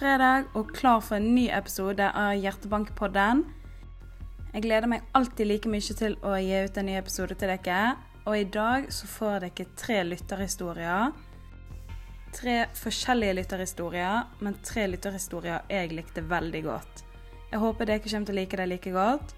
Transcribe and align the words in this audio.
Fredag 0.00 0.46
og 0.56 0.70
klar 0.72 1.02
for 1.04 1.18
en 1.18 1.34
ny 1.36 1.42
episode 1.52 2.06
av 2.16 2.30
Hjertebankpodden. 2.40 3.42
Jeg 4.54 4.62
gleder 4.64 4.88
meg 4.88 5.02
alltid 5.12 5.44
like 5.50 5.68
mye 5.68 5.96
til 5.98 6.14
å 6.24 6.38
gi 6.40 6.62
ut 6.64 6.78
en 6.80 6.86
ny 6.88 6.94
episode 6.96 7.36
til 7.36 7.52
dere. 7.52 7.98
Og 8.24 8.38
i 8.38 8.46
dag 8.48 8.86
så 8.96 9.10
får 9.10 9.44
dere 9.44 9.66
tre 9.76 9.98
lytterhistorier. 10.08 11.12
Tre 12.32 12.54
forskjellige 12.80 13.36
lytterhistorier, 13.42 14.24
men 14.40 14.56
tre 14.64 14.86
lytterhistorier 14.88 15.68
jeg 15.68 15.92
likte 15.92 16.24
veldig 16.32 16.64
godt. 16.64 17.04
Jeg 17.52 17.60
håper 17.60 17.92
dere 17.92 18.04
kommer 18.06 18.32
til 18.32 18.38
å 18.38 18.40
like 18.40 18.62
det 18.62 18.68
like 18.72 18.96
godt. 18.96 19.36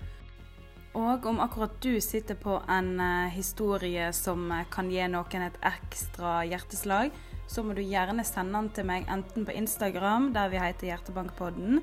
Og 0.95 1.27
om 1.27 1.43
akkurat 1.43 1.75
du 1.83 1.97
sitter 1.99 2.39
på 2.39 2.61
en 2.71 2.95
uh, 3.03 3.35
historie 3.35 4.13
som 4.15 4.47
uh, 4.55 4.63
kan 4.71 4.95
gi 4.95 5.11
noen 5.11 5.51
et 5.51 5.63
ekstra 5.75 6.45
hjerteslag, 6.47 7.11
så 7.47 7.65
må 7.65 7.75
du 7.77 7.83
gjerne 7.85 8.25
sende 8.25 8.59
den 8.59 8.71
til 8.75 8.87
meg 8.89 9.09
enten 9.13 9.47
på 9.47 9.55
Instagram, 9.57 10.31
der 10.35 10.53
vi 10.53 10.61
heter 10.63 10.93
Hjertebankpodden, 10.93 11.81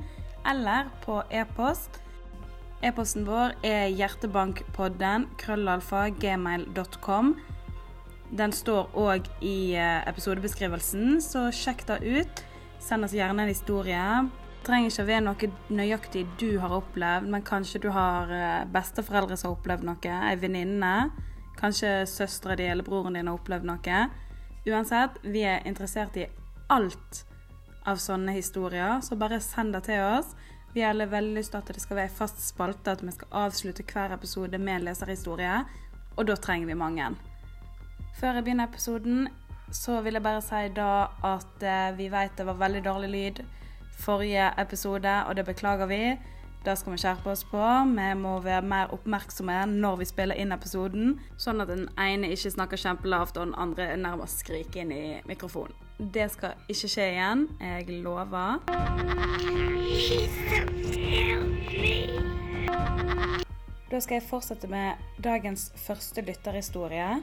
eller 0.50 0.90
på 1.04 1.22
e-post. 1.30 2.02
E-posten 2.80 3.26
vår 3.27 3.58
er 3.67 3.90
hjertebankpodden 3.91 5.27
krøllalfa 5.41 6.08
gmail.com. 6.16 7.34
Den 8.30 8.53
står 8.55 8.94
òg 8.97 9.25
i 9.44 9.73
uh, 9.75 10.06
episodebeskrivelsen, 10.08 11.17
så 11.19 11.50
sjekk 11.52 11.84
det 11.89 12.00
ut. 12.06 12.44
Send 12.80 13.03
oss 13.03 13.16
gjerne 13.17 13.44
en 13.44 13.52
historie. 13.52 14.06
Det 14.59 14.67
trenger 14.67 14.94
ikke 14.94 15.03
å 15.03 15.09
være 15.09 15.25
noe 15.25 15.75
nøyaktig 15.75 16.23
du 16.39 16.50
har 16.62 16.78
opplevd, 16.78 17.28
men 17.34 17.44
kanskje 17.47 17.84
du 17.84 17.89
har 17.95 18.31
besteforeldre 18.72 19.38
som 19.39 19.50
har 19.50 19.58
opplevd 19.58 19.86
noe, 19.88 20.16
ei 20.30 20.39
venninne, 20.39 20.94
kanskje 21.59 22.03
søstera 22.08 22.58
di 22.59 22.67
eller 22.67 22.86
broren 22.88 23.16
din 23.16 23.31
har 23.31 23.39
opplevd 23.39 23.67
noe. 23.67 24.02
Uansett, 24.68 25.20
vi 25.24 25.46
er 25.48 25.66
interessert 25.68 26.18
i 26.20 26.28
alt 26.70 27.24
av 27.88 28.00
sånne 28.02 28.36
historier, 28.36 29.00
så 29.02 29.16
bare 29.16 29.40
send 29.42 29.74
det 29.74 29.86
til 29.88 30.04
oss. 30.04 30.34
Vi 30.74 30.84
har 30.84 30.94
veldig 30.94 31.38
lyst 31.38 31.54
til 31.56 31.62
at 31.62 31.72
det 31.74 31.82
skal 31.82 31.98
være 31.98 32.12
en 32.12 32.18
fast 32.20 32.42
spalte, 32.44 32.92
at 32.92 33.04
vi 33.04 33.14
skal 33.16 33.46
avslutte 33.46 33.86
hver 33.88 34.14
episode 34.14 34.58
med 34.58 34.76
en 34.76 34.90
leserhistorie, 34.90 35.62
og 36.18 36.28
da 36.28 36.36
trenger 36.36 36.70
vi 36.70 36.78
mange. 36.78 37.08
Før 38.20 38.36
jeg 38.38 38.44
begynner 38.44 38.68
episoden, 38.68 39.30
så 39.72 40.02
vil 40.02 40.18
jeg 40.18 40.26
bare 40.26 40.44
si 40.44 40.68
da 40.76 41.08
at 41.26 41.66
vi 41.98 42.10
vet 42.12 42.38
det 42.38 42.46
var 42.46 42.60
veldig 42.60 42.84
dårlig 42.86 43.10
lyd 43.14 43.42
forrige 44.00 44.52
episode, 44.62 45.14
og 45.28 45.36
det 45.36 45.46
beklager 45.46 45.90
vi. 45.90 46.04
Det 46.64 46.76
skal 46.76 46.92
vi 46.92 46.98
skjerpe 47.00 47.30
oss 47.32 47.46
på. 47.48 47.60
Vi 47.96 48.08
må 48.20 48.34
være 48.44 48.66
mer 48.68 48.92
oppmerksomme 48.92 49.62
når 49.72 50.02
vi 50.02 50.08
spiller 50.10 50.36
inn 50.36 50.52
episoden, 50.52 51.14
sånn 51.40 51.64
at 51.64 51.72
den 51.72 51.86
ene 51.96 52.34
ikke 52.36 52.52
snakker 52.52 52.82
kjempelavt 52.82 53.40
og 53.40 53.48
den 53.48 53.56
andre 53.56 53.94
nærmest 53.96 54.44
skriker 54.44 54.84
inn 54.84 54.92
i 54.92 55.04
mikrofonen. 55.30 55.78
Det 56.00 56.28
skal 56.32 56.60
ikke 56.72 56.92
skje 56.92 57.08
igjen. 57.14 57.48
Jeg 57.64 58.04
lover. 58.04 58.60
Da 63.90 64.04
skal 64.04 64.20
jeg 64.20 64.28
fortsette 64.28 64.68
med 64.72 65.00
dagens 65.24 65.70
første 65.88 66.24
lytterhistorie. 66.28 67.22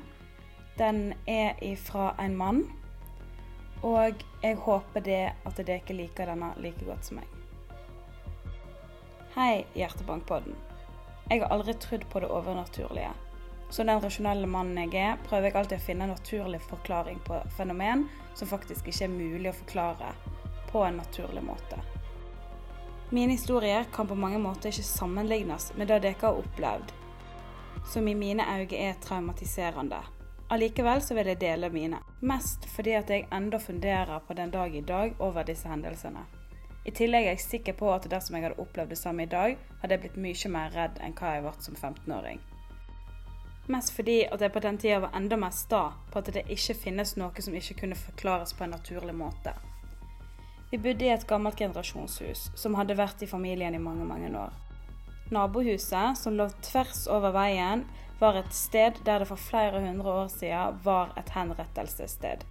Den 0.81 1.13
er 1.29 1.61
ifra 1.65 2.15
en 2.25 2.37
mann. 2.41 2.65
Og 3.85 4.17
jeg 4.43 4.57
håper 4.65 5.05
det 5.05 5.25
at 5.45 5.67
dere 5.69 6.01
liker 6.01 6.33
denne 6.33 6.55
like 6.57 6.85
godt 6.89 7.05
som 7.05 7.21
meg. 7.21 7.36
Hei, 9.37 9.67
Hjertebankpodden. 9.75 10.55
Jeg 11.29 11.43
har 11.43 11.51
aldri 11.53 11.75
trodd 11.77 12.05
på 12.09 12.21
det 12.21 12.29
overnaturlige. 12.33 13.11
Som 13.69 13.91
den 13.91 13.99
rasjonelle 14.01 14.47
mannen 14.49 14.79
jeg 14.81 14.95
er, 14.97 15.19
prøver 15.27 15.51
jeg 15.51 15.57
alltid 15.61 15.77
å 15.77 15.85
finne 15.85 16.07
en 16.07 16.13
naturlig 16.15 16.61
forklaring 16.65 17.19
på 17.27 17.43
fenomen 17.59 18.07
som 18.33 18.49
faktisk 18.49 18.89
ikke 18.89 19.05
er 19.05 19.13
mulig 19.13 19.51
å 19.51 19.59
forklare 19.59 20.15
på 20.71 20.87
en 20.87 20.97
naturlig 21.03 21.43
måte. 21.45 21.83
Mine 23.11 23.37
historier 23.37 23.85
kan 23.93 24.09
på 24.09 24.17
mange 24.17 24.41
måter 24.41 24.73
ikke 24.73 24.87
sammenlignes 24.89 25.69
med 25.77 25.93
det 25.93 26.01
dere 26.07 26.21
har 26.23 26.41
opplevd, 26.41 26.97
som 27.93 28.09
i 28.09 28.17
mine 28.17 28.49
øyne 28.55 28.81
er 28.87 28.97
traumatiserende. 29.05 30.01
Allikevel 30.49 31.05
så 31.05 31.13
vil 31.21 31.35
jeg 31.35 31.43
dele 31.45 31.69
mine. 31.77 32.01
Mest 32.25 32.65
fordi 32.73 32.97
at 32.97 33.13
jeg 33.13 33.29
enda 33.29 33.61
funderer 33.61 34.25
på 34.25 34.41
den 34.41 34.57
dag 34.57 34.73
i 34.73 34.81
dag 34.81 35.21
over 35.21 35.45
disse 35.45 35.69
hendelsene. 35.69 36.25
I 36.87 36.93
tillegg 36.95 37.25
er 37.27 37.35
jeg 37.35 37.43
sikker 37.43 37.75
på 37.75 37.89
at 37.91 38.05
dersom 38.11 38.37
jeg 38.37 38.47
hadde 38.47 38.63
opplevd 38.63 38.93
det 38.95 38.99
samme 39.01 39.25
i 39.27 39.31
dag, 39.31 39.57
hadde 39.81 39.97
jeg 39.97 40.03
blitt 40.05 40.21
mye 40.23 40.51
mer 40.55 40.75
redd 40.75 41.01
enn 41.03 41.17
hva 41.19 41.33
jeg 41.35 41.43
ble 41.43 41.55
som 41.65 41.75
15-åring. 41.75 42.43
Mest 43.75 43.91
fordi 43.97 44.21
at 44.31 44.43
jeg 44.45 44.53
på 44.55 44.63
den 44.63 44.79
tida 44.79 45.01
var 45.03 45.17
enda 45.19 45.39
mer 45.41 45.51
sta 45.51 45.89
på 46.13 46.21
at 46.21 46.31
det 46.37 46.45
ikke 46.47 46.77
finnes 46.85 47.17
noe 47.19 47.43
som 47.43 47.57
ikke 47.59 47.81
kunne 47.81 47.99
forklares 47.99 48.55
på 48.55 48.63
en 48.63 48.77
naturlig 48.77 49.17
måte. 49.19 49.57
Vi 50.71 50.79
bodde 50.83 51.07
i 51.07 51.11
et 51.15 51.27
gammelt 51.27 51.59
generasjonshus 51.59 52.51
som 52.59 52.79
hadde 52.79 52.99
vært 52.99 53.23
i 53.23 53.31
familien 53.31 53.75
i 53.75 53.83
mange, 53.83 54.07
mange 54.07 54.31
år. 54.39 54.55
Nabohuset, 55.35 56.15
som 56.19 56.39
lå 56.39 56.47
tvers 56.63 57.09
over 57.11 57.35
veien, 57.35 57.83
var 58.21 58.39
et 58.39 58.55
sted 58.55 59.03
der 59.05 59.25
det 59.25 59.29
for 59.33 59.43
flere 59.43 59.83
hundre 59.83 60.13
år 60.23 60.29
siden 60.31 60.79
var 60.85 61.11
et 61.19 61.35
henrettelsessted. 61.35 62.47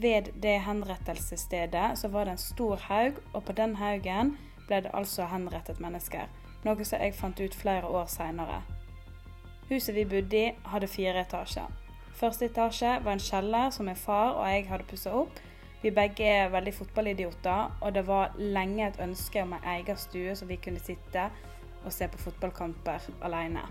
Ved 0.00 0.30
det 0.42 0.60
henrettelsesstedet 0.64 1.98
så 1.98 2.08
var 2.08 2.24
det 2.24 2.32
en 2.32 2.38
stor 2.38 2.76
haug, 2.76 3.12
og 3.32 3.44
på 3.44 3.52
den 3.52 3.74
haugen 3.76 4.36
ble 4.68 4.78
det 4.80 4.92
altså 4.94 5.26
henrettet 5.28 5.80
mennesker. 5.80 6.30
Noe 6.64 6.84
som 6.88 7.02
jeg 7.02 7.16
fant 7.18 7.40
ut 7.40 7.56
flere 7.56 7.84
år 7.84 8.06
seinere. 8.08 8.62
Huset 9.68 9.94
vi 9.94 10.06
bodde 10.08 10.38
i, 10.38 10.52
hadde 10.72 10.88
fire 10.88 11.20
etasjer. 11.20 11.68
Første 12.16 12.48
etasje 12.48 12.94
var 13.04 13.12
en 13.12 13.24
kjeller 13.24 13.74
som 13.74 13.90
min 13.90 13.98
far 13.98 14.38
og 14.38 14.48
jeg 14.48 14.68
hadde 14.70 14.88
pussa 14.88 15.12
opp. 15.20 15.42
Vi 15.82 15.92
begge 15.96 16.24
er 16.28 16.48
veldig 16.52 16.74
fotballidioter, 16.74 17.76
og 17.80 17.94
det 17.94 18.06
var 18.06 18.34
lenge 18.38 18.86
et 18.86 18.98
ønske 19.00 19.42
om 19.42 19.52
ei 19.58 19.76
egen 19.76 20.00
stue 20.00 20.34
så 20.36 20.48
vi 20.48 20.60
kunne 20.64 20.80
sitte 20.80 21.28
og 21.84 21.92
se 21.92 22.08
på 22.08 22.18
fotballkamper 22.24 23.10
alene. 23.20 23.66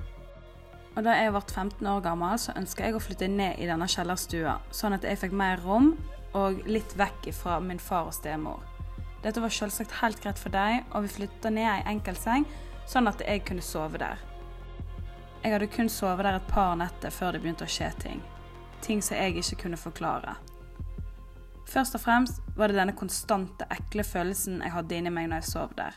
Og 0.96 1.04
da 1.06 1.18
jeg 1.18 1.34
ble 1.34 1.42
15 1.42 1.88
år 1.88 2.06
gammel, 2.06 2.38
så 2.42 2.54
ønska 2.58 2.86
jeg 2.86 2.98
å 2.98 3.02
flytte 3.02 3.28
ned 3.30 3.58
i 3.62 3.68
denne 3.70 3.90
kjellerstua, 3.90 4.60
sånn 4.74 4.98
at 4.98 5.06
jeg 5.06 5.22
fikk 5.22 5.36
mer 5.38 5.62
rom 5.66 5.94
og 6.38 6.62
litt 6.70 6.96
vekk 6.98 7.32
fra 7.36 7.60
min 7.64 7.80
far 7.80 8.10
og 8.10 8.16
stemor. 8.18 8.64
Dette 9.24 9.42
var 9.44 9.52
selvsagt 9.52 10.00
helt 10.00 10.22
greit 10.24 10.40
for 10.40 10.54
dem, 10.54 10.86
og 10.94 11.04
vi 11.04 11.16
flytta 11.18 11.52
ned 11.52 11.68
ei 11.68 11.86
enkeltseng, 11.92 12.46
sånn 12.88 13.10
at 13.12 13.22
jeg 13.26 13.44
kunne 13.48 13.66
sove 13.66 14.00
der. 14.00 14.22
Jeg 15.44 15.54
hadde 15.54 15.68
kun 15.72 15.90
sovet 15.92 16.26
der 16.28 16.36
et 16.40 16.48
par 16.52 16.76
netter 16.76 17.14
før 17.16 17.36
det 17.36 17.42
begynte 17.44 17.68
å 17.68 17.72
skje 17.72 17.90
ting. 18.04 18.22
Ting 18.84 19.04
som 19.04 19.16
jeg 19.16 19.40
ikke 19.40 19.64
kunne 19.64 19.80
forklare. 19.80 20.36
Først 21.70 21.96
og 21.96 22.02
fremst 22.02 22.42
var 22.58 22.72
det 22.72 22.80
denne 22.80 22.96
konstante, 22.98 23.68
ekle 23.72 24.04
følelsen 24.04 24.64
jeg 24.64 24.74
hadde 24.74 24.98
inni 24.98 25.14
meg 25.14 25.30
når 25.30 25.44
jeg 25.44 25.52
sov 25.52 25.76
der. 25.78 25.96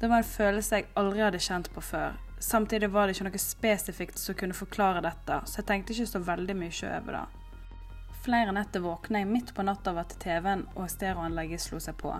Det 0.00 0.08
var 0.08 0.20
en 0.20 0.28
følelse 0.28 0.80
jeg 0.80 0.88
aldri 1.00 1.24
hadde 1.24 1.42
kjent 1.42 1.72
på 1.72 1.82
før. 1.84 2.16
Samtidig 2.38 2.92
var 2.92 3.08
det 3.08 3.16
ikke 3.16 3.28
noe 3.30 3.40
spesifikt 3.40 4.20
som 4.20 4.36
kunne 4.38 4.56
forklare 4.56 5.02
dette, 5.04 5.40
så 5.48 5.60
jeg 5.60 5.68
tenkte 5.70 5.96
ikke 5.96 6.08
så 6.12 6.20
veldig 6.24 6.56
mye 6.56 6.92
over 7.00 7.16
det. 7.16 7.45
Flere 8.26 8.50
netter 8.50 8.82
våkna 8.82 9.20
jeg 9.20 9.26
midt 9.30 9.50
på 9.54 9.62
natta 9.62 9.92
av 9.92 10.00
at 10.00 10.16
TV-en 10.18 10.64
og 10.74 10.88
stereoanlegget 10.90 11.62
slo 11.62 11.78
seg 11.78 11.94
på. 12.00 12.10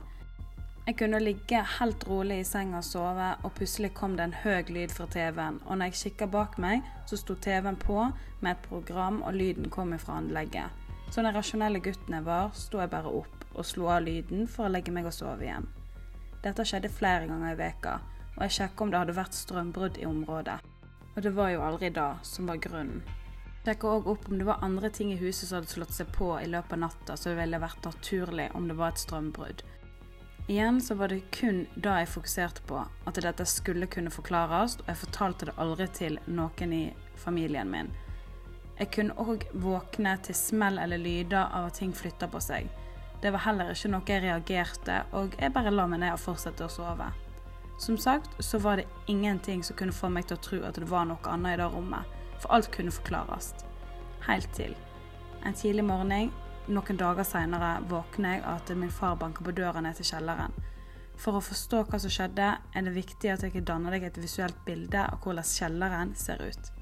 Jeg 0.87 0.95
kunne 1.01 1.19
ligge 1.19 1.59
helt 1.81 2.07
rolig 2.07 2.37
i 2.39 2.45
senga 2.47 2.79
og 2.79 2.87
sove, 2.87 3.33
og 3.43 3.55
plutselig 3.57 3.91
kom 3.99 4.15
det 4.15 4.29
en 4.29 4.37
høy 4.45 4.71
lyd 4.71 4.95
fra 4.95 5.09
TV-en, 5.11 5.59
og 5.67 5.81
når 5.81 5.91
jeg 5.91 5.99
kikka 6.05 6.31
bak 6.31 6.55
meg, 6.63 6.87
så 7.11 7.19
sto 7.19 7.35
TV-en 7.35 7.81
på 7.83 7.99
med 8.39 8.53
et 8.53 8.63
program, 8.69 9.19
og 9.27 9.35
lyden 9.35 9.67
kom 9.67 9.99
fra 9.99 10.21
anlegget. 10.21 10.71
Så 11.11 11.27
den 11.27 11.35
rasjonelle 11.35 11.83
gutten 11.83 12.21
jeg 12.21 12.29
var, 12.31 12.55
sto 12.55 12.79
jeg 12.79 12.95
bare 12.95 13.11
opp 13.25 13.43
og 13.57 13.67
slo 13.67 13.91
av 13.91 14.07
lyden 14.07 14.47
for 14.47 14.69
å 14.69 14.75
legge 14.77 14.95
meg 14.95 15.11
og 15.11 15.19
sove 15.19 15.43
igjen. 15.43 15.67
Dette 16.47 16.63
skjedde 16.63 16.95
flere 17.03 17.27
ganger 17.27 17.57
i 17.57 17.63
veka, 17.65 17.99
og 18.37 18.47
jeg 18.47 18.61
sjekka 18.61 18.87
om 18.87 18.95
det 18.95 19.03
hadde 19.03 19.19
vært 19.19 19.43
strømbrudd 19.43 19.99
i 19.99 20.07
området. 20.07 20.61
Og 21.17 21.23
det 21.27 21.35
var 21.35 21.51
jo 21.51 21.67
aldri 21.67 21.91
da 21.91 22.13
som 22.23 22.47
var 22.47 22.63
grunnen. 22.63 23.03
Sjekka 23.67 23.89
òg 23.91 24.05
opp 24.07 24.29
om 24.31 24.39
det 24.39 24.45
var 24.47 24.61
andre 24.63 24.89
ting 24.95 25.09
i 25.11 25.17
huset 25.19 25.49
som 25.49 25.57
hadde 25.57 25.73
slått 25.73 25.95
seg 25.97 26.11
på 26.15 26.29
i 26.39 26.47
løpet 26.47 26.77
av 26.77 26.79
natta 26.85 27.17
som 27.19 27.35
ville 27.35 27.59
vært 27.59 27.83
naturlig 27.83 28.45
om 28.55 28.69
det 28.71 28.77
var 28.79 28.93
et 28.93 29.01
strømbrudd. 29.03 29.65
Igjen 30.47 30.79
så 30.81 30.95
var 30.95 31.11
det 31.11 31.25
kun 31.35 31.65
da 31.75 31.97
jeg 31.99 32.13
fokuserte 32.13 32.63
på 32.69 32.85
at 32.87 33.19
dette 33.25 33.43
skulle 33.51 33.89
kunne 33.91 34.13
forklares, 34.15 34.77
og 34.79 34.93
jeg 34.93 35.01
fortalte 35.01 35.49
det 35.49 35.57
aldri 35.59 35.89
til 35.99 36.21
noen 36.31 36.77
i 36.79 36.85
familien 37.19 37.73
min. 37.73 37.91
Jeg 38.79 38.93
kunne 38.95 39.19
òg 39.19 39.49
våkne 39.59 40.15
til 40.23 40.39
smell 40.39 40.79
eller 40.79 41.03
lyder 41.03 41.51
av 41.51 41.67
at 41.67 41.81
ting 41.83 41.91
flytta 41.91 42.31
på 42.31 42.39
seg. 42.47 42.71
Det 43.19 43.35
var 43.35 43.49
heller 43.49 43.75
ikke 43.75 43.91
noe 43.91 44.07
jeg 44.07 44.29
reagerte, 44.29 45.01
og 45.11 45.35
jeg 45.43 45.57
bare 45.59 45.75
la 45.75 45.89
meg 45.91 46.05
ned 46.05 46.15
og 46.15 46.23
fortsatte 46.23 46.69
å 46.69 46.71
sove. 46.71 47.11
Som 47.83 47.99
sagt 47.99 48.39
så 48.39 48.63
var 48.63 48.79
det 48.79 48.87
ingenting 49.11 49.67
som 49.67 49.75
kunne 49.75 49.97
få 49.97 50.07
meg 50.15 50.31
til 50.31 50.39
å 50.39 50.47
tro 50.53 50.63
at 50.71 50.79
det 50.79 50.87
var 50.87 51.11
noe 51.11 51.35
annet 51.35 51.59
i 51.59 51.65
det 51.65 51.73
rommet, 51.75 52.16
for 52.41 52.53
alt 52.53 52.71
kunne 52.75 52.95
forklares. 52.95 53.55
Helt 54.27 54.51
til 54.55 54.77
en 55.47 55.55
tidlig 55.55 55.85
morgen, 55.87 56.33
noen 56.67 56.99
dager 56.99 57.27
seinere, 57.27 57.77
våkner 57.87 58.37
jeg 58.37 58.43
av 58.43 58.63
at 58.63 58.73
min 58.75 58.91
far 58.91 59.15
banker 59.21 59.47
på 59.47 59.55
døra 59.55 59.83
ned 59.85 59.95
til 59.99 60.09
kjelleren. 60.09 60.57
For 61.17 61.39
å 61.39 61.45
forstå 61.45 61.85
hva 61.87 62.01
som 62.03 62.13
skjedde, 62.13 62.49
er 62.59 62.85
det 62.85 62.95
viktig 62.97 63.31
at 63.33 63.45
jeg 63.47 63.63
danner 63.69 63.95
deg 63.95 64.09
et 64.09 64.19
visuelt 64.21 64.59
bilde 64.67 65.05
av 65.07 65.23
hvordan 65.23 65.47
kjelleren 65.47 66.13
ser 66.19 66.43
ut. 66.43 66.73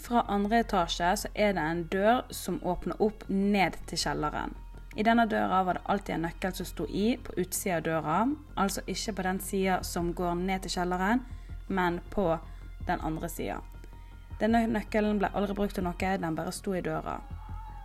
Fra 0.00 0.24
andre 0.32 0.62
etasje 0.64 1.10
så 1.22 1.30
er 1.34 1.52
det 1.54 1.62
en 1.62 1.84
dør 1.92 2.22
som 2.32 2.56
åpner 2.64 3.02
opp 3.04 3.26
ned 3.28 3.76
til 3.90 4.00
kjelleren. 4.00 4.56
I 4.96 5.04
denne 5.06 5.26
døra 5.30 5.60
var 5.62 5.78
det 5.78 5.86
alltid 5.92 6.14
en 6.16 6.24
nøkkel 6.26 6.54
som 6.56 6.66
sto 6.66 6.86
i 6.88 7.12
på 7.20 7.36
utsida 7.38 7.76
av 7.76 7.84
døra, 7.86 8.16
altså 8.58 8.82
ikke 8.90 9.14
på 9.18 9.26
den 9.28 9.42
sida 9.44 9.82
som 9.86 10.14
går 10.16 10.40
ned 10.40 10.64
til 10.64 10.80
kjelleren, 10.80 11.22
men 11.68 12.00
på 12.10 12.32
den 12.88 13.04
andre 13.06 13.28
sida. 13.30 13.60
Denne 14.40 14.64
nøkkelen 14.72 15.18
ble 15.20 15.28
aldri 15.36 15.54
brukt 15.58 15.76
til 15.76 15.84
noe, 15.84 16.16
den 16.22 16.36
bare 16.38 16.52
sto 16.56 16.72
i 16.72 16.80
døra. 16.84 17.18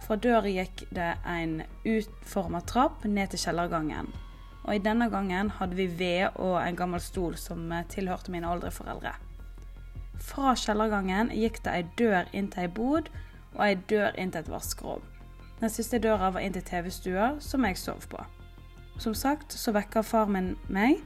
Fra 0.05 0.15
døra 0.21 0.47
gikk 0.47 0.85
det 0.95 1.15
en 1.27 1.57
utforma 1.87 2.61
trapp 2.69 3.03
ned 3.09 3.33
til 3.33 3.41
kjellergangen. 3.41 4.11
Og 4.65 4.75
i 4.75 4.81
denne 4.81 5.09
gangen 5.11 5.51
hadde 5.57 5.77
vi 5.77 5.87
ved 5.99 6.37
og 6.41 6.57
en 6.61 6.77
gammel 6.79 7.01
stol 7.03 7.35
som 7.37 7.67
tilhørte 7.91 8.31
mine 8.33 8.49
oldeforeldre. 8.49 9.13
Fra 10.21 10.55
kjellergangen 10.57 11.33
gikk 11.35 11.59
det 11.65 11.73
ei 11.73 11.83
dør 11.99 12.31
inn 12.33 12.47
til 12.53 12.65
ei 12.65 12.71
bod 12.71 13.11
og 13.55 13.61
ei 13.67 13.75
dør 13.89 14.15
inn 14.17 14.31
til 14.31 14.45
et 14.45 14.51
vaskerom. 14.51 15.03
Den 15.59 15.71
siste 15.71 15.99
døra 16.03 16.31
var 16.35 16.43
inn 16.43 16.55
til 16.55 16.65
TV-stua, 16.67 17.35
som 17.39 17.65
jeg 17.67 17.79
sov 17.79 18.07
på. 18.11 18.23
Som 18.99 19.15
sagt 19.15 19.55
så 19.55 19.73
vekka 19.75 20.03
far 20.07 20.31
min 20.31 20.53
meg 20.67 21.01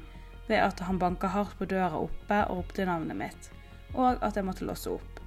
ved 0.49 0.61
at 0.61 0.81
han 0.85 1.01
banka 1.01 1.29
hardt 1.33 1.57
på 1.57 1.67
døra 1.69 2.01
oppe 2.01 2.43
og 2.49 2.61
ropte 2.61 2.85
navnet 2.85 3.17
mitt, 3.17 3.49
og 3.93 4.21
at 4.25 4.37
jeg 4.37 4.45
måtte 4.45 4.65
låse 4.65 4.93
opp. 4.93 5.19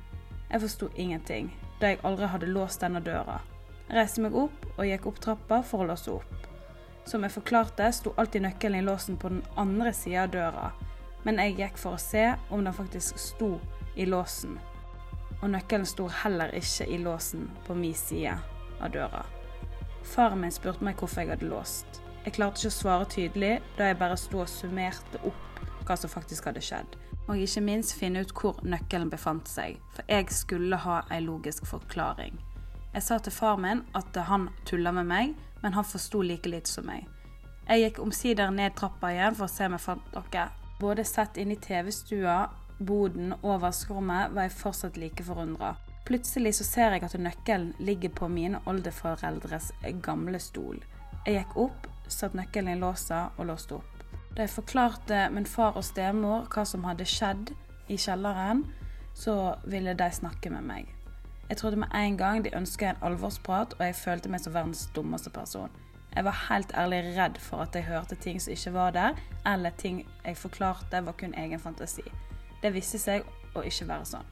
Jeg 0.53 0.61
forsto 0.61 0.91
ingenting, 1.01 1.47
da 1.81 1.89
jeg 1.95 2.03
aldri 2.05 2.27
hadde 2.29 2.51
låst 2.53 2.83
denne 2.85 3.01
døra. 3.01 3.39
Jeg 3.87 3.97
reiste 3.97 4.21
meg 4.21 4.35
opp 4.37 4.67
og 4.75 4.85
gikk 4.85 5.07
opp 5.09 5.21
trappa 5.25 5.63
for 5.65 5.81
å 5.81 5.87
låse 5.89 6.13
opp. 6.13 6.43
Som 7.09 7.25
jeg 7.25 7.33
forklarte, 7.33 7.87
sto 7.97 8.13
alltid 8.21 8.45
nøkkelen 8.45 8.83
i 8.83 8.85
låsen 8.85 9.17
på 9.17 9.31
den 9.33 9.41
andre 9.57 9.95
sida 9.97 10.27
av 10.27 10.35
døra, 10.35 10.67
men 11.25 11.41
jeg 11.41 11.57
gikk 11.57 11.81
for 11.81 11.97
å 11.97 12.03
se 12.03 12.27
om 12.53 12.67
den 12.67 12.77
faktisk 12.77 13.17
sto 13.19 13.55
i 13.97 14.05
låsen. 14.05 14.59
Og 15.41 15.49
nøkkelen 15.55 15.89
sto 15.89 16.11
heller 16.21 16.53
ikke 16.61 16.85
i 16.85 17.01
låsen 17.01 17.49
på 17.65 17.79
min 17.79 17.97
side 17.97 18.37
av 18.79 18.93
døra. 18.93 19.25
Faren 20.05 20.45
min 20.45 20.53
spurte 20.53 20.85
meg 20.85 21.01
hvorfor 21.01 21.25
jeg 21.25 21.33
hadde 21.33 21.49
låst. 21.49 22.03
Jeg 22.27 22.37
klarte 22.37 22.61
ikke 22.61 22.75
å 22.75 22.77
svare 22.77 23.09
tydelig, 23.09 23.55
da 23.81 23.89
jeg 23.89 23.99
bare 24.05 24.21
sto 24.21 24.45
og 24.45 24.53
summerte 24.53 25.25
opp 25.25 25.65
hva 25.89 25.97
som 25.97 26.13
faktisk 26.13 26.51
hadde 26.51 26.61
skjedd. 26.61 27.01
Og 27.33 27.41
ikke 27.41 27.63
minst 27.65 27.95
finne 27.97 28.21
ut 28.21 28.33
hvor 28.37 28.59
nøkkelen 28.61 29.09
befant 29.09 29.49
seg, 29.49 29.79
for 29.97 30.05
jeg 30.05 30.27
skulle 30.37 30.77
ha 30.77 30.99
ei 31.09 31.23
logisk 31.25 31.65
forklaring. 31.65 32.35
Jeg 32.93 33.07
sa 33.07 33.17
til 33.25 33.33
far 33.33 33.57
min 33.57 33.81
at 33.97 34.19
han 34.29 34.51
tulla 34.69 34.93
med 34.93 35.09
meg, 35.09 35.33
men 35.63 35.73
han 35.73 35.87
forsto 35.89 36.21
like 36.21 36.51
lite 36.53 36.69
som 36.69 36.85
meg. 36.91 37.07
Jeg 37.65 37.87
gikk 37.87 38.03
omsider 38.05 38.53
ned 38.53 38.77
trappa 38.77 39.15
igjen 39.15 39.39
for 39.39 39.47
å 39.47 39.53
se 39.55 39.65
om 39.65 39.79
jeg 39.79 39.85
fant 39.87 40.13
noe. 40.13 40.45
Både 40.83 41.07
sett 41.09 41.41
inn 41.41 41.55
i 41.55 41.57
TV-stua, 41.57 42.37
boden 42.85 43.33
og 43.41 43.63
vaskerommet 43.65 44.35
var 44.37 44.51
jeg 44.51 44.59
fortsatt 44.59 45.01
like 45.01 45.25
forundra. 45.25 45.73
Plutselig 46.05 46.59
så 46.59 46.69
ser 46.69 46.99
jeg 46.99 47.07
at 47.07 47.17
nøkkelen 47.17 47.73
ligger 47.81 48.13
på 48.13 48.29
mine 48.29 48.61
oldeforeldres 48.69 49.73
gamle 50.05 50.43
stol. 50.43 50.85
Jeg 51.25 51.39
gikk 51.39 51.57
opp, 51.65 51.89
satte 52.09 52.37
nøkkelen 52.37 52.75
i 52.75 52.81
låsa 52.83 53.31
og 53.39 53.49
låste 53.55 53.79
opp. 53.81 53.92
Da 54.37 54.47
jeg 54.47 54.51
forklarte 54.51 55.29
min 55.31 55.47
far 55.47 55.77
og 55.77 55.85
stemor 55.85 56.47
hva 56.53 56.65
som 56.65 56.87
hadde 56.89 57.05
skjedd 57.05 57.53
i 57.93 57.99
kjelleren, 58.01 58.65
så 59.15 59.55
ville 59.69 59.93
de 59.95 60.09
snakke 60.13 60.51
med 60.51 60.65
meg. 60.65 60.89
Jeg 61.51 61.59
trodde 61.61 61.77
med 61.77 61.93
en 61.95 62.17
gang 62.17 62.45
de 62.45 62.55
ønsket 62.57 62.95
en 62.95 63.03
alvorsprat, 63.11 63.75
og 63.79 63.85
jeg 63.85 63.95
følte 63.95 64.31
meg 64.33 64.41
som 64.41 64.55
verdens 64.55 64.87
dummeste 64.97 65.31
person. 65.31 65.69
Jeg 66.17 66.25
var 66.25 66.47
helt 66.49 66.73
ærlig 66.77 67.03
redd 67.17 67.37
for 67.41 67.65
at 67.65 67.77
jeg 67.77 67.85
hørte 67.85 68.17
ting 68.17 68.41
som 68.41 68.53
ikke 68.53 68.73
var 68.73 68.91
der, 68.91 69.21
eller 69.47 69.71
ting 69.71 70.07
jeg 70.25 70.37
forklarte 70.37 71.05
var 71.05 71.13
kun 71.13 71.35
egen 71.35 71.61
fantasi. 71.61 72.05
Det 72.63 72.73
viste 72.73 72.99
seg 72.99 73.29
å 73.57 73.65
ikke 73.69 73.89
være 73.89 74.09
sånn. 74.15 74.29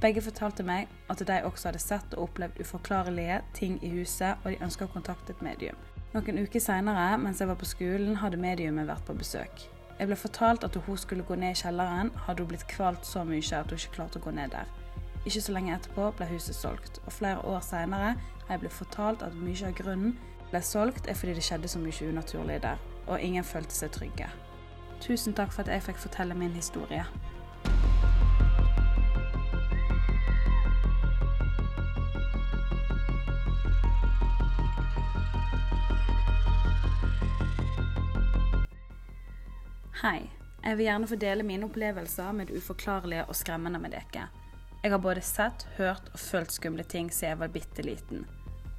Begge 0.00 0.20
fortalte 0.20 0.64
meg 0.64 0.92
at 1.08 1.24
de 1.24 1.42
også 1.44 1.70
hadde 1.70 1.80
sett 1.80 2.16
og 2.16 2.28
opplevd 2.28 2.60
uforklarlige 2.60 3.40
ting 3.56 3.78
i 3.84 3.94
huset, 3.96 4.36
og 4.44 4.52
de 4.52 4.64
ønska 4.64 4.84
å 4.84 4.92
kontakte 4.92 5.32
et 5.32 5.44
medium. 5.44 5.85
Noen 6.14 6.38
uker 6.38 6.62
seinere, 6.62 7.16
mens 7.18 7.40
jeg 7.42 7.48
var 7.50 7.58
på 7.60 7.68
skolen, 7.68 8.16
hadde 8.22 8.38
mediumet 8.40 8.86
vært 8.88 9.04
på 9.08 9.16
besøk. 9.18 9.66
Jeg 9.98 10.08
ble 10.10 10.16
fortalt 10.16 10.64
at 10.64 10.76
hun 10.86 10.98
skulle 11.00 11.24
gå 11.26 11.34
ned 11.40 11.56
i 11.56 11.60
kjelleren, 11.60 12.12
hadde 12.26 12.44
hun 12.44 12.50
blitt 12.52 12.66
kvalt 12.70 13.06
så 13.08 13.24
mye 13.24 13.42
at 13.58 13.72
hun 13.72 13.80
ikke 13.80 13.94
klarte 13.96 14.20
å 14.20 14.24
gå 14.26 14.34
ned 14.36 14.52
der. 14.54 14.70
Ikke 15.26 15.42
så 15.42 15.52
lenge 15.56 15.74
etterpå 15.74 16.12
ble 16.18 16.28
huset 16.30 16.54
solgt, 16.54 17.00
og 17.04 17.12
flere 17.12 17.42
år 17.42 17.62
seinere 17.66 18.14
har 18.46 18.52
jeg 18.54 18.62
blitt 18.62 18.76
fortalt 18.76 19.24
at 19.26 19.34
mye 19.34 19.66
av 19.66 19.74
grunnen 19.78 20.14
ble 20.52 20.60
solgt 20.62 21.08
er 21.10 21.18
fordi 21.18 21.34
det 21.34 21.46
skjedde 21.48 21.70
så 21.72 21.80
mye 21.82 22.10
unaturlig 22.12 22.60
der, 22.62 22.82
og 23.06 23.20
ingen 23.20 23.44
følte 23.44 23.74
seg 23.74 23.94
trygge. 23.96 24.28
Tusen 25.02 25.34
takk 25.36 25.50
for 25.52 25.66
at 25.66 25.72
jeg 25.74 25.84
fikk 25.88 25.98
fortelle 26.06 26.36
min 26.38 26.54
historie. 26.54 27.02
Hei. 40.06 40.30
Jeg 40.62 40.76
vil 40.78 40.86
gjerne 40.86 41.06
få 41.10 41.16
dele 41.18 41.42
mine 41.42 41.66
opplevelser 41.66 42.34
med 42.38 42.46
det 42.46 42.60
uforklarlige 42.60 43.24
og 43.26 43.34
skremmende 43.34 43.80
med 43.82 43.90
dere. 43.90 44.28
Jeg 44.84 44.92
har 44.92 45.00
både 45.02 45.22
sett, 45.26 45.64
hørt 45.80 46.12
og 46.12 46.20
følt 46.22 46.52
skumle 46.54 46.84
ting 46.86 47.08
siden 47.10 47.32
jeg 47.32 47.38
var 47.40 47.50
bitte 47.50 47.82
liten. 47.82 48.20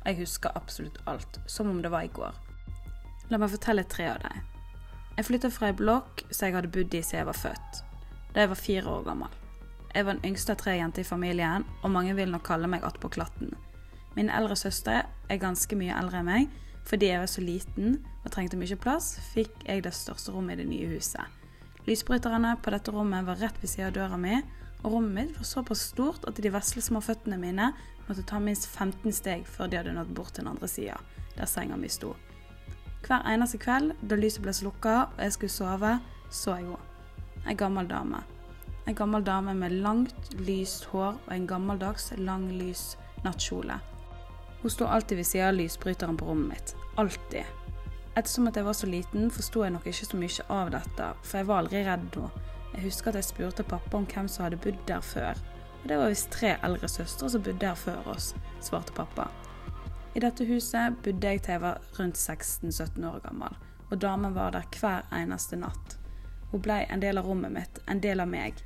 Jeg 0.06 0.22
husker 0.22 0.56
absolutt 0.56 1.02
alt, 1.04 1.40
som 1.52 1.68
om 1.68 1.82
det 1.84 1.92
var 1.92 2.08
i 2.08 2.14
går. 2.16 2.38
La 3.28 3.42
meg 3.42 3.52
fortelle 3.52 3.84
tre 3.84 4.06
av 4.14 4.22
dem. 4.24 4.40
Jeg 5.18 5.28
flytta 5.28 5.52
fra 5.52 5.74
ei 5.74 5.76
blokk 5.76 6.24
som 6.30 6.48
jeg 6.48 6.56
hadde 6.56 6.72
bodd 6.78 6.96
i 6.96 7.04
siden 7.04 7.20
jeg 7.20 7.30
var 7.34 7.42
født, 7.42 7.82
da 8.32 8.46
jeg 8.46 8.54
var 8.54 8.62
fire 8.62 8.94
år 8.94 9.04
gammel. 9.10 9.36
Jeg 9.96 10.08
var 10.08 10.16
den 10.16 10.32
yngste 10.32 10.56
av 10.56 10.62
tre 10.64 10.78
jenter 10.78 11.04
i 11.04 11.12
familien, 11.12 11.68
og 11.82 11.92
mange 11.92 12.16
vil 12.16 12.32
nok 12.32 12.48
kalle 12.48 12.72
meg 12.72 12.88
attpåklatten. 12.88 13.52
Min 14.16 14.32
eldre 14.32 14.56
søster 14.56 15.04
er 15.28 15.44
ganske 15.44 15.76
mye 15.76 16.00
eldre 16.00 16.24
enn 16.24 16.32
meg, 16.32 16.48
fordi 16.88 17.10
jeg 17.12 17.20
var 17.20 17.32
så 17.32 17.44
liten 17.44 17.98
og 18.24 18.32
trengte 18.32 18.60
mye 18.60 18.78
plass, 18.80 19.18
fikk 19.34 19.66
jeg 19.68 19.84
det 19.84 19.94
største 19.96 20.32
rommet 20.32 20.56
i 20.56 20.64
det 20.64 20.70
nye 20.70 20.88
huset. 20.94 21.24
Lysbryterne 21.88 22.54
på 22.64 22.72
dette 22.72 22.92
rommet 22.92 23.28
var 23.28 23.40
rett 23.40 23.60
ved 23.62 23.72
siden 23.72 23.90
av 23.90 23.96
døra 23.96 24.20
mi, 24.20 24.40
og 24.84 24.94
rommet 24.94 25.16
mitt 25.16 25.38
var 25.38 25.48
såpass 25.48 25.84
stort 25.92 26.28
at 26.30 26.40
de 26.40 26.52
vesle 26.54 26.84
små 26.84 27.02
føttene 27.04 27.40
mine 27.42 27.72
måtte 28.08 28.24
ta 28.28 28.40
minst 28.40 28.70
15 28.70 29.16
steg 29.16 29.44
før 29.48 29.72
de 29.72 29.80
hadde 29.80 29.96
nådd 29.96 30.14
bort 30.16 30.36
til 30.36 30.46
den 30.46 30.54
andre 30.54 30.70
sida, 30.72 31.00
der 31.36 31.50
senga 31.50 31.80
mi 31.80 31.90
sto. 31.92 32.14
Hver 33.08 33.26
eneste 33.32 33.60
kveld 33.62 33.96
da 34.04 34.18
lyset 34.20 34.44
ble 34.44 34.54
slukka 34.56 34.96
og 35.08 35.20
jeg 35.24 35.36
skulle 35.36 35.56
sove, 35.56 35.98
så 36.32 36.58
jeg 36.58 36.70
henne. 36.70 36.84
Ei 37.48 37.56
gammel 37.56 37.88
dame. 37.88 38.20
Ei 38.88 38.96
gammel 38.96 39.24
dame 39.24 39.54
med 39.56 39.78
langt, 39.84 40.34
lyst 40.40 40.90
hår 40.92 41.16
og 41.16 41.30
en 41.32 41.48
gammeldags, 41.48 42.10
lang, 42.18 42.50
lys 42.60 42.98
nattkjole. 43.24 43.80
Hun 44.62 44.74
sto 44.74 44.86
alltid 44.86 45.18
ved 45.18 45.26
siden 45.26 45.48
av 45.48 45.56
lysbryteren 45.56 46.18
på 46.18 46.26
rommet 46.26 46.48
mitt. 46.50 46.76
Alltid. 46.96 47.44
Ettersom 48.18 48.48
at 48.50 48.56
jeg 48.58 48.66
var 48.66 48.74
så 48.74 48.88
liten, 48.90 49.30
forsto 49.30 49.62
jeg 49.64 49.74
nok 49.76 49.86
ikke 49.86 50.06
så 50.08 50.18
mye 50.18 50.46
av 50.50 50.72
dette, 50.74 51.10
for 51.22 51.38
jeg 51.38 51.48
var 51.48 51.62
aldri 51.62 51.84
redd 51.86 52.08
nå. 52.18 52.30
Jeg 52.74 52.86
husker 52.88 53.12
at 53.12 53.20
jeg 53.20 53.28
spurte 53.28 53.66
pappa 53.66 54.00
om 54.00 54.08
hvem 54.10 54.30
som 54.32 54.48
hadde 54.48 54.58
bodd 54.64 54.80
der 54.90 55.04
før. 55.06 55.38
Og 55.84 55.86
det 55.92 56.00
var 56.00 56.10
visst 56.10 56.32
tre 56.34 56.56
eldre 56.66 56.90
søstre 56.90 57.30
som 57.30 57.44
bodde 57.46 57.62
der 57.62 57.78
før 57.78 58.10
oss, 58.16 58.32
svarte 58.66 58.96
pappa. 58.98 59.28
I 60.18 60.24
dette 60.26 60.48
huset 60.50 60.98
bodde 61.06 61.30
jeg 61.30 61.44
til 61.46 61.54
jeg 61.54 61.62
var 61.62 61.84
rundt 62.00 62.18
16-17 62.18 63.06
år 63.06 63.22
gammel, 63.28 63.58
og 63.92 64.02
damen 64.02 64.34
var 64.34 64.56
der 64.56 64.66
hver 64.80 65.06
eneste 65.14 65.60
natt. 65.62 66.00
Hun 66.50 66.64
blei 66.66 66.80
en 66.90 67.04
del 67.04 67.22
av 67.22 67.30
rommet 67.30 67.54
mitt, 67.54 67.84
en 67.86 68.02
del 68.02 68.24
av 68.24 68.32
meg. 68.32 68.58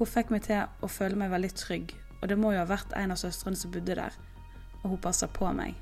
Hun 0.00 0.10
fikk 0.10 0.34
meg 0.34 0.48
til 0.48 0.66
å 0.82 0.90
føle 0.90 1.14
meg 1.20 1.30
veldig 1.30 1.52
trygg, 1.54 1.94
og 2.18 2.28
det 2.32 2.38
må 2.40 2.50
jo 2.50 2.64
ha 2.64 2.66
vært 2.66 2.96
en 2.98 3.14
av 3.14 3.22
søstrene 3.22 3.58
som 3.58 3.70
bodde 3.70 3.94
der 3.94 4.18
og 4.82 4.90
hun 4.94 5.02
passer 5.02 5.30
på 5.32 5.50
meg. 5.52 5.76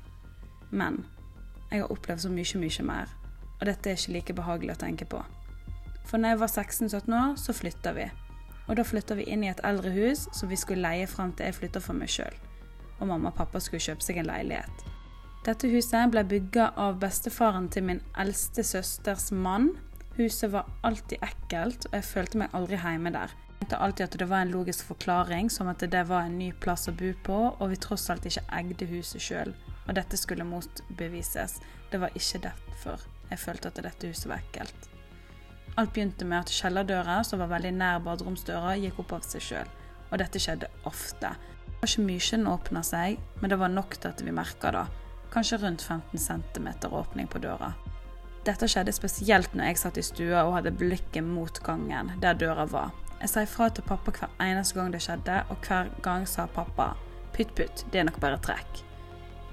Men 0.69 1.03
jeg 1.71 1.83
har 1.83 1.91
opplevd 1.91 2.25
så 2.25 2.31
mye, 2.31 2.61
mye 2.61 2.85
mer, 2.87 3.11
og 3.59 3.65
dette 3.69 3.91
er 3.91 3.99
ikke 3.99 4.15
like 4.15 4.37
behagelig 4.37 4.75
å 4.75 4.81
tenke 4.85 5.07
på. 5.09 5.21
For 6.07 6.21
når 6.21 6.33
jeg 6.35 6.39
var 6.39 6.51
16-17 6.53 7.15
år, 7.19 7.35
så 7.39 7.55
flytta 7.55 7.93
vi. 7.97 8.09
Og 8.67 8.75
da 8.79 8.83
flytta 8.83 9.15
vi 9.15 9.27
inn 9.31 9.43
i 9.43 9.51
et 9.51 9.63
eldre 9.67 9.91
hus 9.95 10.27
som 10.35 10.51
vi 10.51 10.59
skulle 10.59 10.83
leie 10.83 11.07
fram 11.07 11.33
til 11.35 11.47
jeg 11.47 11.57
flytta 11.57 11.81
for 11.83 11.97
meg 11.97 12.11
sjøl. 12.11 12.35
Og 12.99 13.09
mamma 13.09 13.31
og 13.31 13.37
pappa 13.39 13.59
skulle 13.63 13.83
kjøpe 13.83 14.03
seg 14.03 14.21
en 14.21 14.29
leilighet. 14.29 14.85
Dette 15.47 15.69
huset 15.71 16.11
ble 16.11 16.23
bygga 16.27 16.71
av 16.75 16.97
bestefaren 16.99 17.69
til 17.71 17.85
min 17.87 18.01
eldste 18.19 18.65
søsters 18.67 19.29
mann. 19.31 19.69
Huset 20.17 20.51
var 20.51 20.67
alltid 20.87 21.23
ekkelt, 21.23 21.87
og 21.87 21.99
jeg 21.99 22.07
følte 22.07 22.41
meg 22.41 22.55
aldri 22.57 22.79
hjemme 22.81 23.13
der. 23.15 23.35
Tenkte 23.57 23.77
alltid 23.77 24.05
at 24.05 24.17
det 24.19 24.27
var 24.29 24.45
en 24.45 24.51
logisk 24.53 24.85
forklaring, 24.85 25.49
som 25.51 25.67
at 25.67 25.81
det 25.81 26.03
var 26.07 26.27
en 26.27 26.37
ny 26.39 26.51
plass 26.53 26.87
å 26.87 26.93
bo 26.95 27.09
på, 27.25 27.39
og 27.57 27.71
vi 27.71 27.79
tross 27.81 28.09
alt 28.13 28.27
ikke 28.29 28.45
eide 28.53 28.87
huset 28.91 29.23
sjøl. 29.23 29.55
Og 29.87 29.95
dette 29.97 30.19
skulle 30.19 30.45
motbevises. 30.47 31.57
Det 31.91 31.99
var 31.99 32.13
ikke 32.15 32.43
derfor 32.45 33.01
jeg 33.31 33.41
følte 33.41 33.71
at 33.71 33.81
dette 33.83 34.11
huset 34.11 34.29
var 34.29 34.43
ekkelt. 34.43 34.87
Alt 35.77 35.91
begynte 35.93 36.25
med 36.25 36.45
at 36.45 36.53
kjellerdøra, 36.53 37.19
som 37.27 37.41
var 37.43 37.51
veldig 37.51 37.73
nær 37.75 37.99
baderomsdøra, 38.05 38.77
gikk 38.81 39.01
opp 39.03 39.17
av 39.17 39.27
seg 39.27 39.43
sjøl. 39.45 39.73
Og 40.09 40.21
dette 40.21 40.39
skjedde 40.41 40.71
ofte. 40.89 41.33
Det 41.67 41.81
var 41.81 41.91
ikke 41.91 42.07
mye 42.07 42.29
den 42.31 42.47
åpna 42.49 42.81
seg, 42.85 43.19
men 43.41 43.51
det 43.51 43.59
var 43.61 43.73
nok 43.73 43.99
til 43.99 44.09
at 44.09 44.23
vi 44.25 44.33
merka 44.33 44.71
det. 44.73 44.87
Kanskje 45.33 45.59
rundt 45.61 45.83
15 45.83 46.17
cm 46.17 46.69
åpning 46.89 47.27
på 47.29 47.43
døra. 47.43 47.73
Dette 48.47 48.67
skjedde 48.71 48.93
spesielt 48.95 49.55
når 49.57 49.71
jeg 49.71 49.79
satt 49.81 49.97
i 49.99 50.05
stua 50.05 50.45
og 50.47 50.53
hadde 50.55 50.71
blikket 50.71 51.25
mot 51.25 51.59
gangen, 51.65 52.13
der 52.23 52.37
døra 52.39 52.63
var. 52.71 52.93
Jeg 53.19 53.31
sa 53.31 53.43
ifra 53.43 53.67
til 53.73 53.83
pappa 53.83 54.13
hver 54.13 54.31
eneste 54.45 54.77
gang 54.77 54.93
det 54.93 55.01
skjedde, 55.03 55.41
og 55.51 55.67
hver 55.67 55.89
gang 56.05 56.23
sa 56.29 56.45
pappa 56.47 56.93
pytt, 57.35 57.83
det 57.91 57.99
er 57.99 58.07
nok 58.07 58.21
bare 58.23 58.39
trekk. 58.41 58.81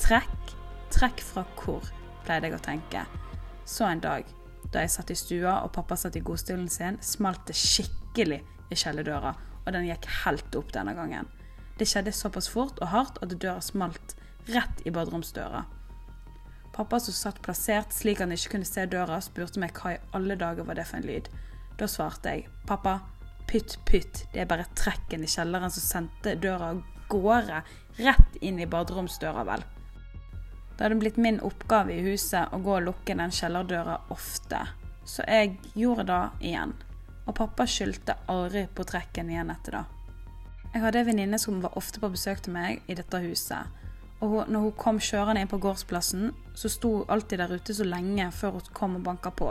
Trekk? 0.00 0.54
Trekk 0.94 1.20
fra 1.24 1.42
hvor? 1.58 1.90
pleide 2.24 2.48
jeg 2.48 2.56
å 2.56 2.64
tenke. 2.64 3.02
Så 3.68 3.84
en 3.88 4.00
dag, 4.00 4.28
da 4.72 4.84
jeg 4.84 4.92
satt 4.94 5.10
i 5.12 5.18
stua 5.18 5.58
og 5.64 5.72
pappa 5.74 5.96
satt 5.98 6.16
i 6.16 6.22
godstolen 6.24 6.70
sin, 6.72 6.96
smalt 7.04 7.42
det 7.50 7.56
skikkelig 7.58 8.40
i 8.70 8.78
kjellerdøra, 8.78 9.34
og 9.64 9.72
den 9.74 9.88
gikk 9.90 10.08
helt 10.22 10.56
opp 10.56 10.72
denne 10.72 10.94
gangen. 10.96 11.28
Det 11.76 11.88
skjedde 11.90 12.14
såpass 12.14 12.48
fort 12.52 12.78
og 12.80 12.92
hardt 12.94 13.18
at 13.24 13.34
døra 13.34 13.60
smalt 13.64 14.14
rett 14.48 14.84
i 14.86 14.92
baderomsdøra. 14.94 15.64
Pappa 16.74 16.98
som 17.00 17.14
satt 17.14 17.38
plassert 17.42 17.94
slik 17.94 18.18
han 18.18 18.34
ikke 18.34 18.56
kunne 18.56 18.66
se 18.66 18.82
døra, 18.90 19.20
spurte 19.22 19.60
meg 19.62 19.76
hva 19.78 19.94
i 19.94 20.00
alle 20.18 20.34
dager 20.38 20.66
var 20.66 20.78
det 20.78 20.88
for 20.88 20.98
en 20.98 21.06
lyd. 21.06 21.28
Da 21.78 21.86
svarte 21.90 22.32
jeg, 22.34 22.48
pappa, 22.66 22.96
pytt 23.46 23.76
pytt, 23.86 24.24
det 24.32 24.42
er 24.42 24.50
bare 24.50 24.66
trekken 24.74 25.22
i 25.22 25.30
kjelleren 25.30 25.70
som 25.70 25.84
sendte 25.84 26.34
døra 26.42 26.72
av 26.74 26.82
gårde, 27.12 27.62
rett 28.02 28.38
inn 28.42 28.58
i 28.58 28.66
baderomsdøra, 28.66 29.44
vel. 29.46 29.62
Det 30.74 30.82
hadde 30.82 30.98
blitt 30.98 31.20
min 31.22 31.38
oppgave 31.46 31.94
i 31.94 32.02
huset 32.08 32.50
å 32.50 32.58
gå 32.62 32.74
og 32.80 32.88
lukke 32.88 33.14
den 33.14 33.34
kjellerdøra 33.34 34.00
ofte, 34.10 34.64
så 35.06 35.26
jeg 35.30 35.54
gjorde 35.78 36.08
det 36.10 36.48
igjen. 36.50 36.74
Og 37.24 37.36
pappa 37.38 37.68
skyldte 37.70 38.18
aldri 38.28 38.66
på 38.74 38.84
trekken 38.88 39.30
igjen 39.30 39.52
etter 39.54 39.78
det. 39.78 39.84
Jeg 40.74 40.82
hadde 40.82 41.04
en 41.04 41.06
venninne 41.06 41.38
som 41.38 41.62
var 41.62 41.78
ofte 41.78 42.02
på 42.02 42.10
besøk 42.10 42.42
til 42.42 42.56
meg 42.56 42.82
i 42.90 42.98
dette 42.98 43.20
huset. 43.22 43.70
Og 44.24 44.48
når 44.48 44.68
hun 44.68 44.76
kom 44.78 44.98
kjørende 45.02 45.42
inn 45.42 45.50
på 45.50 45.60
gårdsplassen, 45.60 46.30
så 46.56 46.70
sto 46.72 46.92
hun 46.98 47.10
alltid 47.12 47.42
der 47.42 47.52
ute 47.52 47.74
så 47.76 47.84
lenge 47.84 48.30
før 48.32 48.56
hun 48.56 48.72
kom 48.76 48.96
og 48.96 49.04
banka 49.04 49.32
på. 49.34 49.50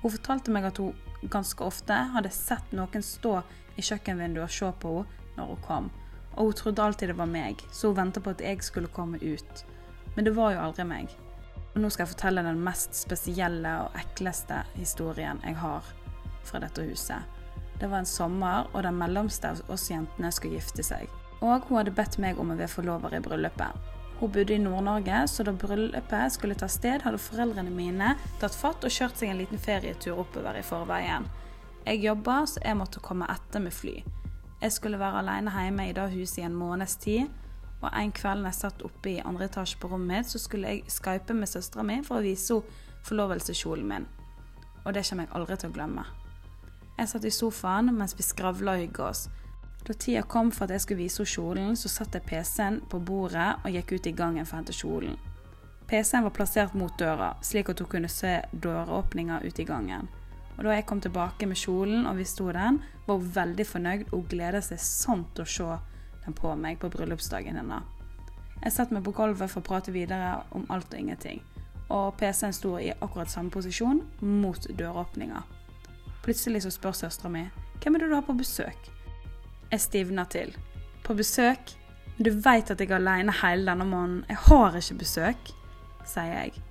Hun 0.00 0.14
fortalte 0.14 0.54
meg 0.54 0.68
at 0.68 0.80
hun 0.80 1.28
ganske 1.32 1.64
ofte 1.64 1.94
hadde 2.14 2.32
sett 2.32 2.72
noen 2.76 3.04
stå 3.04 3.40
i 3.76 3.84
kjøkkenvinduet 3.84 4.46
og 4.46 4.54
se 4.56 4.72
på 4.80 4.92
henne 4.96 5.22
når 5.36 5.50
hun 5.50 5.64
kom. 5.66 5.88
Og 6.36 6.48
hun 6.48 6.56
trodde 6.56 6.84
alltid 6.84 7.10
det 7.12 7.18
var 7.18 7.28
meg, 7.28 7.60
så 7.72 7.90
hun 7.90 7.98
venta 7.98 8.22
på 8.24 8.32
at 8.32 8.40
jeg 8.44 8.62
skulle 8.64 8.92
komme 8.92 9.20
ut. 9.20 9.64
Men 10.14 10.24
det 10.24 10.32
var 10.36 10.54
jo 10.54 10.62
aldri 10.64 10.86
meg. 10.88 11.12
Og 11.74 11.82
nå 11.82 11.90
skal 11.92 12.06
jeg 12.06 12.14
fortelle 12.14 12.44
den 12.46 12.62
mest 12.64 12.96
spesielle 12.96 13.72
og 13.82 13.98
ekleste 14.00 14.62
historien 14.78 15.42
jeg 15.44 15.58
har 15.60 15.84
fra 16.46 16.62
dette 16.62 16.86
huset. 16.88 17.20
Det 17.76 17.90
var 17.90 18.00
en 18.00 18.08
sommer, 18.08 18.70
og 18.72 18.86
den 18.86 18.96
mellomste 18.96 19.52
av 19.52 19.60
oss 19.72 19.90
jentene 19.90 20.32
skulle 20.32 20.56
gifte 20.56 20.84
seg. 20.86 21.12
Og 21.42 21.68
hun 21.68 21.82
hadde 21.82 21.92
bedt 21.92 22.16
meg 22.22 22.40
om 22.40 22.54
å 22.54 22.56
være 22.56 22.72
forlover 22.72 23.18
i 23.18 23.20
bryllupet. 23.20 23.95
Hun 24.20 24.32
bodde 24.32 24.54
i 24.54 24.58
Nord-Norge, 24.58 25.26
så 25.28 25.44
da 25.44 25.52
bryllupet 25.52 26.32
skulle 26.32 26.56
ta 26.56 26.68
sted, 26.72 27.02
hadde 27.04 27.20
foreldrene 27.20 27.72
mine 27.72 28.14
tatt 28.40 28.56
fatt 28.56 28.84
og 28.86 28.92
kjørt 28.92 29.18
seg 29.20 29.32
en 29.32 29.42
liten 29.42 29.60
ferietur 29.60 30.22
oppover 30.22 30.56
i 30.56 30.64
forveien. 30.64 31.26
Jeg 31.86 32.00
jobba, 32.02 32.38
så 32.48 32.62
jeg 32.64 32.78
måtte 32.80 33.02
komme 33.04 33.28
etter 33.30 33.60
med 33.62 33.76
fly. 33.76 33.98
Jeg 34.62 34.72
skulle 34.72 34.98
være 34.98 35.20
alene 35.20 35.52
hjemme 35.52 35.84
i 35.90 35.92
det 35.94 36.08
huset 36.14 36.40
i 36.40 36.46
en 36.48 36.56
måneds 36.56 36.96
tid, 37.02 37.28
og 37.82 37.90
en 37.92 38.12
kveld 38.16 38.40
når 38.40 38.54
jeg 38.54 38.60
satt 38.62 38.84
oppe 38.88 39.12
i 39.12 39.20
andre 39.20 39.50
etasje 39.50 39.78
på 39.80 39.90
rommet 39.92 40.22
mitt, 40.24 40.30
så 40.32 40.40
skulle 40.40 40.72
jeg 40.72 40.90
skype 40.90 41.36
med 41.36 41.50
søstera 41.50 41.84
mi 41.84 42.00
for 42.06 42.18
å 42.18 42.24
vise 42.24 42.56
henne 42.56 42.84
forlovelseskjolen 43.06 43.86
min. 43.86 44.06
Og 44.82 44.94
det 44.94 45.04
kommer 45.06 45.26
jeg 45.26 45.34
aldri 45.38 45.56
til 45.60 45.70
å 45.70 45.74
glemme. 45.76 46.02
Jeg 46.96 47.10
satt 47.10 47.26
i 47.28 47.30
sofaen 47.34 47.92
mens 47.94 48.16
vi 48.18 48.24
skravla 48.24 48.74
og 48.74 48.82
hygga 48.82 49.10
oss. 49.12 49.26
Da 49.86 49.94
tida 49.94 50.22
kom 50.22 50.50
for 50.50 50.66
at 50.66 50.74
jeg 50.74 50.82
skulle 50.82 51.04
vise 51.04 51.22
henne 51.22 51.30
kjolen, 51.30 51.76
så 51.78 51.88
satte 51.88 52.18
jeg 52.18 52.26
PC-en 52.26 52.80
på 52.90 52.98
bordet 52.98 53.52
og 53.62 53.70
gikk 53.70 53.92
ut 53.94 54.06
i 54.10 54.12
gangen 54.18 54.46
for 54.46 54.56
å 54.56 54.60
hente 54.60 54.74
kjolen. 54.74 55.18
PC-en 55.86 56.24
var 56.26 56.34
plassert 56.34 56.74
mot 56.74 56.96
døra, 56.98 57.36
slik 57.46 57.70
at 57.70 57.78
hun 57.78 57.90
kunne 57.92 58.10
se 58.10 58.40
døråpninga 58.50 59.44
ute 59.44 59.62
i 59.62 59.68
gangen. 59.68 60.08
Og 60.56 60.64
Da 60.64 60.72
jeg 60.74 60.86
kom 60.86 61.00
tilbake 61.00 61.46
med 61.46 61.56
kjolen 61.56 62.06
og 62.06 62.16
vi 62.16 62.24
sto 62.24 62.50
den, 62.50 62.80
var 63.06 63.18
hun 63.20 63.30
veldig 63.30 63.66
fornøyd 63.66 64.12
og 64.12 64.26
gleda 64.28 64.60
seg 64.60 64.80
sånn 64.82 65.22
til 65.34 65.44
å 65.44 65.52
se 65.54 65.78
den 66.24 66.34
på 66.34 66.56
meg 66.56 66.80
på 66.80 66.90
bryllupsdagen 66.90 67.54
hennes. 67.54 67.84
Jeg 68.64 68.72
satte 68.72 68.94
meg 68.94 69.04
på 69.04 69.14
gulvet 69.14 69.52
for 69.52 69.60
å 69.60 69.68
prate 69.68 69.92
videre 69.92 70.42
om 70.50 70.66
alt 70.68 70.90
og 70.90 70.98
ingenting, 70.98 71.44
og 71.90 72.16
PC-en 72.18 72.56
sto 72.56 72.74
i 72.80 72.90
akkurat 72.90 73.30
samme 73.30 73.54
posisjon 73.54 74.02
mot 74.20 74.66
døråpninga. 74.66 75.44
Plutselig 76.24 76.64
så 76.64 76.74
spør 76.74 76.98
søstera 77.04 77.30
mi 77.30 77.46
hvem 77.78 77.94
er 77.94 78.02
det 78.02 78.10
du 78.10 78.18
har 78.18 78.26
på 78.26 78.34
besøk. 78.34 78.95
Jeg 79.76 79.82
stivner 79.84 80.24
til. 80.24 80.54
På 81.04 81.12
besøk? 81.12 81.74
Men 82.16 82.24
du 82.24 82.30
veit 82.40 82.70
at 82.72 82.80
jeg 82.80 82.88
er 82.88 82.96
aleine 82.96 83.32
hele 83.42 83.68
denne 83.68 83.84
måneden. 83.84 84.22
Jeg 84.30 84.38
har 84.46 84.78
ikke 84.78 85.02
besøk, 85.02 85.50
sier 86.08 86.30
jeg. 86.32 86.62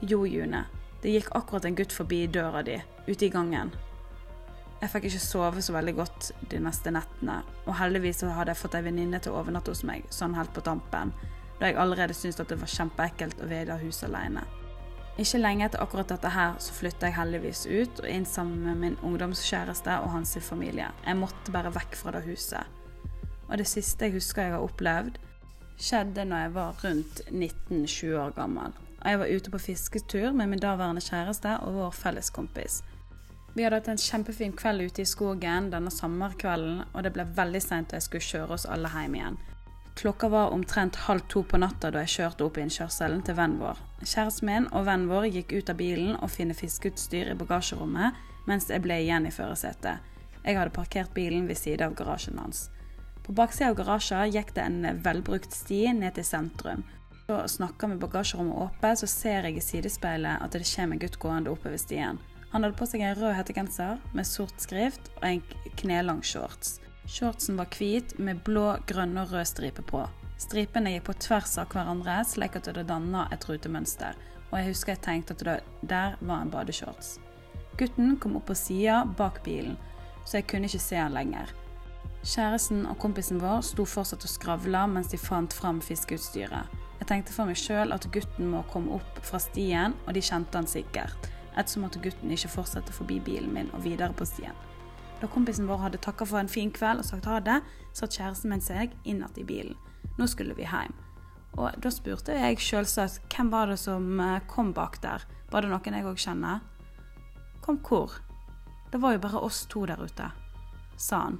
Jo, 0.00 0.22
June. 0.24 0.62
Det 1.02 1.12
gikk 1.12 1.28
akkurat 1.36 1.68
en 1.68 1.76
gutt 1.76 1.92
forbi 1.92 2.22
døra 2.32 2.62
di, 2.64 2.78
ute 3.04 3.26
i 3.26 3.28
gangen. 3.28 3.74
Jeg 4.80 4.88
fikk 4.94 5.10
ikke 5.10 5.20
sove 5.20 5.60
så 5.66 5.76
veldig 5.76 5.94
godt 5.98 6.30
de 6.48 6.62
neste 6.64 6.94
nettene, 6.96 7.42
og 7.66 7.76
heldigvis 7.76 8.24
hadde 8.24 8.54
jeg 8.54 8.62
fått 8.62 8.78
ei 8.80 8.86
venninne 8.88 9.20
til 9.20 9.34
å 9.34 9.42
overnatte 9.42 9.74
hos 9.74 9.84
meg, 9.84 10.08
sånn 10.08 10.36
helt 10.38 10.56
på 10.56 10.64
tampen, 10.64 11.12
da 11.60 11.68
jeg 11.68 11.76
allerede 11.76 12.16
syntes 12.16 12.40
at 12.40 12.48
det 12.48 12.62
var 12.62 12.72
kjempeekkelt 12.72 13.44
å 13.44 13.50
være 13.52 13.68
i 13.68 13.72
det 13.74 13.80
huset 13.84 14.08
aleine. 14.08 14.48
Ikke 15.14 15.38
lenge 15.38 15.68
etter 15.68 15.82
akkurat 15.82 16.10
dette 16.10 16.30
her 16.34 16.56
så 16.58 16.74
flytta 16.74 17.06
jeg 17.06 17.14
heldigvis 17.14 17.66
ut 17.70 18.00
og 18.02 18.08
inn 18.10 18.24
sammen 18.26 18.64
med 18.66 18.80
min 18.80 18.96
ungdomskjæreste 19.06 20.00
og 20.02 20.10
hans 20.10 20.34
familie. 20.42 20.88
Jeg 21.06 21.18
måtte 21.20 21.54
bare 21.54 21.70
vekk 21.74 21.94
fra 22.00 22.16
det 22.16 22.24
huset. 22.26 22.66
Og 23.46 23.60
det 23.60 23.68
siste 23.70 24.08
jeg 24.08 24.16
husker 24.16 24.48
jeg 24.48 24.56
har 24.56 24.64
opplevd, 24.64 25.20
skjedde 25.78 26.24
når 26.26 26.42
jeg 26.42 26.54
var 26.56 26.82
rundt 26.82 27.22
19-20 27.30 28.18
år 28.24 28.34
gammel. 28.34 28.74
Og 29.04 29.06
jeg 29.10 29.20
var 29.20 29.32
ute 29.36 29.54
på 29.54 29.62
fisketur 29.62 30.34
med 30.34 30.50
min 30.50 30.62
daværende 30.62 31.04
kjæreste 31.04 31.58
og 31.62 31.78
vår 31.78 31.96
felleskompis. 32.00 32.82
Vi 33.54 33.62
hadde 33.62 33.78
hatt 33.78 33.88
en 33.92 34.00
kjempefin 34.00 34.54
kveld 34.58 34.88
ute 34.88 35.04
i 35.04 35.06
skogen 35.06 35.70
denne 35.70 35.94
sommerkvelden, 35.94 36.88
og 36.90 37.04
det 37.06 37.12
ble 37.14 37.28
veldig 37.36 37.62
seint 37.62 37.92
da 37.92 38.00
jeg 38.00 38.08
skulle 38.08 38.30
kjøre 38.32 38.56
oss 38.56 38.66
alle 38.66 38.90
hjem 38.90 39.14
igjen. 39.20 39.38
Klokka 39.94 40.28
var 40.28 40.50
omtrent 40.50 40.96
halv 40.96 41.20
to 41.28 41.44
på 41.46 41.58
natta 41.62 41.90
da 41.94 42.02
jeg 42.02 42.14
kjørte 42.16 42.44
opp 42.48 42.58
innkjørselen 42.58 43.22
til 43.24 43.36
vennen 43.38 43.60
vår. 43.62 43.78
Kjæresten 44.02 44.48
min 44.48 44.66
og 44.72 44.88
vennen 44.88 45.10
vår 45.10 45.28
gikk 45.30 45.54
ut 45.54 45.70
av 45.70 45.78
bilen 45.78 46.16
og 46.18 46.32
finne 46.34 46.56
fiskeutstyr 46.58 47.30
i 47.30 47.36
bagasjerommet, 47.38 48.18
mens 48.50 48.66
jeg 48.72 48.82
ble 48.82 48.98
igjen 49.04 49.28
i 49.28 49.32
førersetet. 49.34 50.02
Jeg 50.44 50.58
hadde 50.58 50.74
parkert 50.74 51.14
bilen 51.14 51.46
ved 51.48 51.56
siden 51.56 51.86
av 51.86 51.94
garasjen 51.96 52.42
hans. 52.42 52.66
På 53.24 53.32
baksida 53.32 53.70
av 53.70 53.78
garasjen 53.78 54.34
gikk 54.34 54.52
det 54.58 54.66
en 54.66 55.00
velbrukt 55.06 55.54
sti 55.54 55.86
ned 55.96 56.18
til 56.18 56.26
sentrum. 56.26 56.82
Jeg 57.30 57.54
snakker 57.54 57.88
med 57.88 58.02
bagasjerommet 58.02 58.58
åpent, 58.66 59.00
så 59.00 59.08
ser 59.08 59.46
jeg 59.46 59.56
i 59.56 59.64
sidespeilet 59.64 60.42
at 60.44 60.52
det 60.52 60.66
kommer 60.74 60.98
en 60.98 61.04
gutt 61.06 61.20
gående 61.22 61.54
oppover 61.54 61.80
stien. 61.80 62.18
Han 62.52 62.66
hadde 62.66 62.76
på 62.76 62.86
seg 62.90 63.00
en 63.06 63.16
rød 63.16 63.32
hettegenser 63.38 64.02
med 64.12 64.28
sort 64.28 64.60
skrift 64.60 65.08
og 65.16 65.24
en 65.30 65.40
knelang 65.80 66.20
shorts. 66.22 66.76
Shortsen 67.06 67.56
var 67.56 67.68
hvit 67.78 68.18
med 68.18 68.40
blå, 68.46 68.78
grønn 68.88 69.18
og 69.20 69.32
rød 69.32 69.44
stripe 69.48 69.82
på. 69.84 70.06
Stripene 70.40 70.94
gikk 70.94 71.04
på 71.08 71.16
tvers 71.26 71.58
av 71.60 71.68
hverandre, 71.72 72.16
slik 72.26 72.56
at 72.58 72.70
det 72.74 72.86
danna 72.88 73.26
et 73.32 73.44
rutemønster, 73.48 74.16
og 74.50 74.56
jeg 74.58 74.70
husker 74.70 74.94
jeg 74.94 75.04
tenkte 75.04 75.36
at 75.36 75.44
det 75.44 75.58
der 75.90 76.16
var 76.20 76.42
en 76.42 76.52
badeshorts. 76.52 77.18
Gutten 77.78 78.16
kom 78.22 78.38
opp 78.38 78.48
på 78.48 78.56
sida 78.58 79.02
bak 79.18 79.42
bilen, 79.44 79.76
så 80.24 80.38
jeg 80.38 80.48
kunne 80.50 80.70
ikke 80.70 80.82
se 80.82 80.98
han 80.98 81.14
lenger. 81.14 81.52
Kjæresten 82.24 82.86
og 82.88 82.96
kompisen 83.02 83.40
vår 83.42 83.60
sto 83.68 83.84
fortsatt 83.84 84.24
og 84.24 84.32
skravla 84.32 84.86
mens 84.88 85.10
de 85.12 85.20
fant 85.20 85.52
fram 85.52 85.82
fiskeutstyret. 85.84 86.72
Jeg 87.02 87.08
tenkte 87.10 87.34
for 87.34 87.50
meg 87.50 87.58
sjøl 87.60 87.92
at 87.92 88.06
gutten 88.14 88.48
må 88.48 88.62
komme 88.72 88.96
opp 88.96 89.18
fra 89.26 89.40
stien, 89.42 89.92
og 90.06 90.14
de 90.16 90.22
kjente 90.24 90.56
han 90.56 90.70
sikkert, 90.70 91.28
ettersom 91.52 91.84
at 91.90 91.98
gutten 92.00 92.32
ikke 92.32 92.54
fortsatte 92.54 92.94
forbi 92.96 93.20
bilen 93.26 93.52
min 93.52 93.68
og 93.74 93.84
videre 93.84 94.14
på 94.16 94.24
stien. 94.28 94.56
Da 95.24 95.28
kompisen 95.32 95.64
vår 95.64 95.78
hadde 95.80 95.98
takka 96.04 96.26
for 96.28 96.36
en 96.36 96.50
fin 96.52 96.68
kveld 96.68 97.00
og 97.00 97.06
sagt 97.08 97.24
ha 97.24 97.38
det, 97.40 97.62
satt 97.96 98.12
kjæresten 98.12 98.50
min 98.52 98.60
seg 98.60 98.92
innat 99.08 99.38
i 99.40 99.44
bilen. 99.48 99.72
Nå 100.18 100.26
skulle 100.28 100.52
vi 100.52 100.66
hjem. 100.68 100.92
Og 101.56 101.78
da 101.80 101.88
spurte 101.88 102.34
jeg 102.36 102.58
selvsagt 102.60 103.32
hvem 103.32 103.48
var 103.48 103.70
det 103.72 103.78
som 103.80 104.20
eh, 104.20 104.42
kom 104.52 104.74
bak 104.76 104.98
der. 105.00 105.22
Var 105.48 105.64
det 105.64 105.70
noen 105.70 105.96
jeg 105.96 106.04
òg 106.10 106.20
kjenner? 106.20 106.58
Kom 107.64 107.78
hvor? 107.88 108.18
Det 108.92 109.00
var 109.00 109.14
jo 109.14 109.22
bare 109.22 109.40
oss 109.46 109.62
to 109.72 109.86
der 109.88 110.02
ute, 110.04 110.26
sa 111.00 111.22
han. 111.22 111.38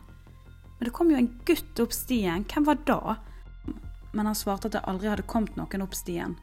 Men 0.79 0.89
det 0.89 0.95
kom 0.97 1.13
jo 1.13 1.19
en 1.21 1.29
gutt 1.45 1.83
opp 1.85 1.93
stien. 1.93 2.47
Hvem 2.49 2.65
var 2.65 2.81
da? 2.89 3.19
Men 4.17 4.31
han 4.31 4.39
svarte 4.39 4.71
at 4.71 4.79
det 4.79 4.87
aldri 4.89 5.11
hadde 5.13 5.27
kommet 5.29 5.59
noen 5.61 5.85
opp 5.85 5.99
stien. 5.99 6.39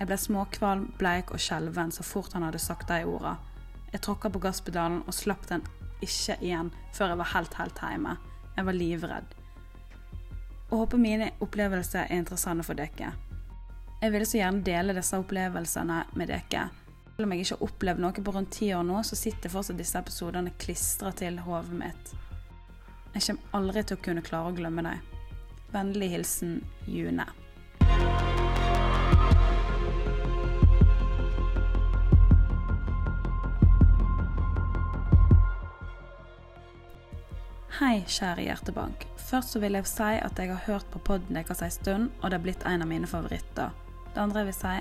Jeg 0.00 0.10
ble 0.10 0.18
småkvalm, 0.18 0.88
bleik 0.98 1.30
og 1.30 1.38
skjelven 1.46 1.94
så 1.94 2.02
fort 2.02 2.34
han 2.34 2.42
hadde 2.48 2.58
sagt 2.58 2.90
de 2.90 3.04
orda. 3.06 3.36
Jeg 3.94 4.02
tråkka 4.02 4.32
på 4.34 4.42
gasspedalen 4.42 5.04
og 5.06 5.14
slapp 5.14 5.46
den 5.46 5.62
ikke 6.04 6.38
igjen 6.40 6.72
før 6.94 7.12
jeg 7.12 7.20
var 7.22 7.32
helt, 7.34 7.56
helt 7.60 7.82
hjemme. 7.86 8.16
Jeg 8.56 8.68
var 8.68 8.76
livredd. 8.76 9.34
Og 10.70 10.78
håper 10.84 11.00
mine 11.00 11.30
opplevelser 11.44 12.06
er 12.06 12.22
interessante 12.22 12.64
for 12.66 12.78
dere. 12.78 13.12
Jeg 14.02 14.12
vil 14.14 14.24
så 14.26 14.38
gjerne 14.40 14.64
dele 14.66 14.96
disse 14.96 15.18
opplevelsene 15.20 15.98
med 16.18 16.32
dere. 16.32 16.68
Selv 17.12 17.26
om 17.26 17.34
jeg 17.34 17.44
ikke 17.44 17.56
har 17.58 17.68
opplevd 17.68 18.02
noe 18.02 18.24
på 18.24 18.34
rundt 18.34 18.54
ti 18.56 18.72
år 18.74 18.86
nå, 18.88 19.02
så 19.04 19.18
sitter 19.18 19.52
fortsatt 19.52 19.78
disse 19.78 20.00
episodene 20.00 20.54
klistra 20.58 21.12
til 21.14 21.38
hodet 21.44 21.76
mitt. 21.84 22.14
Jeg 23.12 23.26
kommer 23.26 23.58
aldri 23.58 23.84
til 23.84 23.98
å 23.98 24.04
kunne 24.08 24.24
klare 24.24 24.50
å 24.50 24.56
glemme 24.56 24.84
dem. 24.86 25.04
Vennlig 25.72 26.08
hilsen 26.14 26.58
June. 26.88 27.28
Hei, 37.82 38.04
kjære 38.06 38.44
Hjertebank. 38.44 39.04
Først 39.18 39.56
så 39.56 39.58
vil 39.58 39.74
jeg 39.74 39.88
si 39.90 40.06
at 40.22 40.38
jeg 40.38 40.52
har 40.52 40.60
hørt 40.68 40.84
på 40.92 41.00
podden 41.02 41.34
deres 41.34 41.64
en 41.66 41.70
stund, 41.74 42.10
og 42.20 42.30
det 42.30 42.36
er 42.36 42.42
blitt 42.44 42.66
en 42.68 42.84
av 42.84 42.86
mine 42.86 43.08
favoritter. 43.10 43.72
Det 44.14 44.20
andre 44.22 44.44
jeg 44.44 44.48
vil 44.52 44.54
si, 44.54 44.74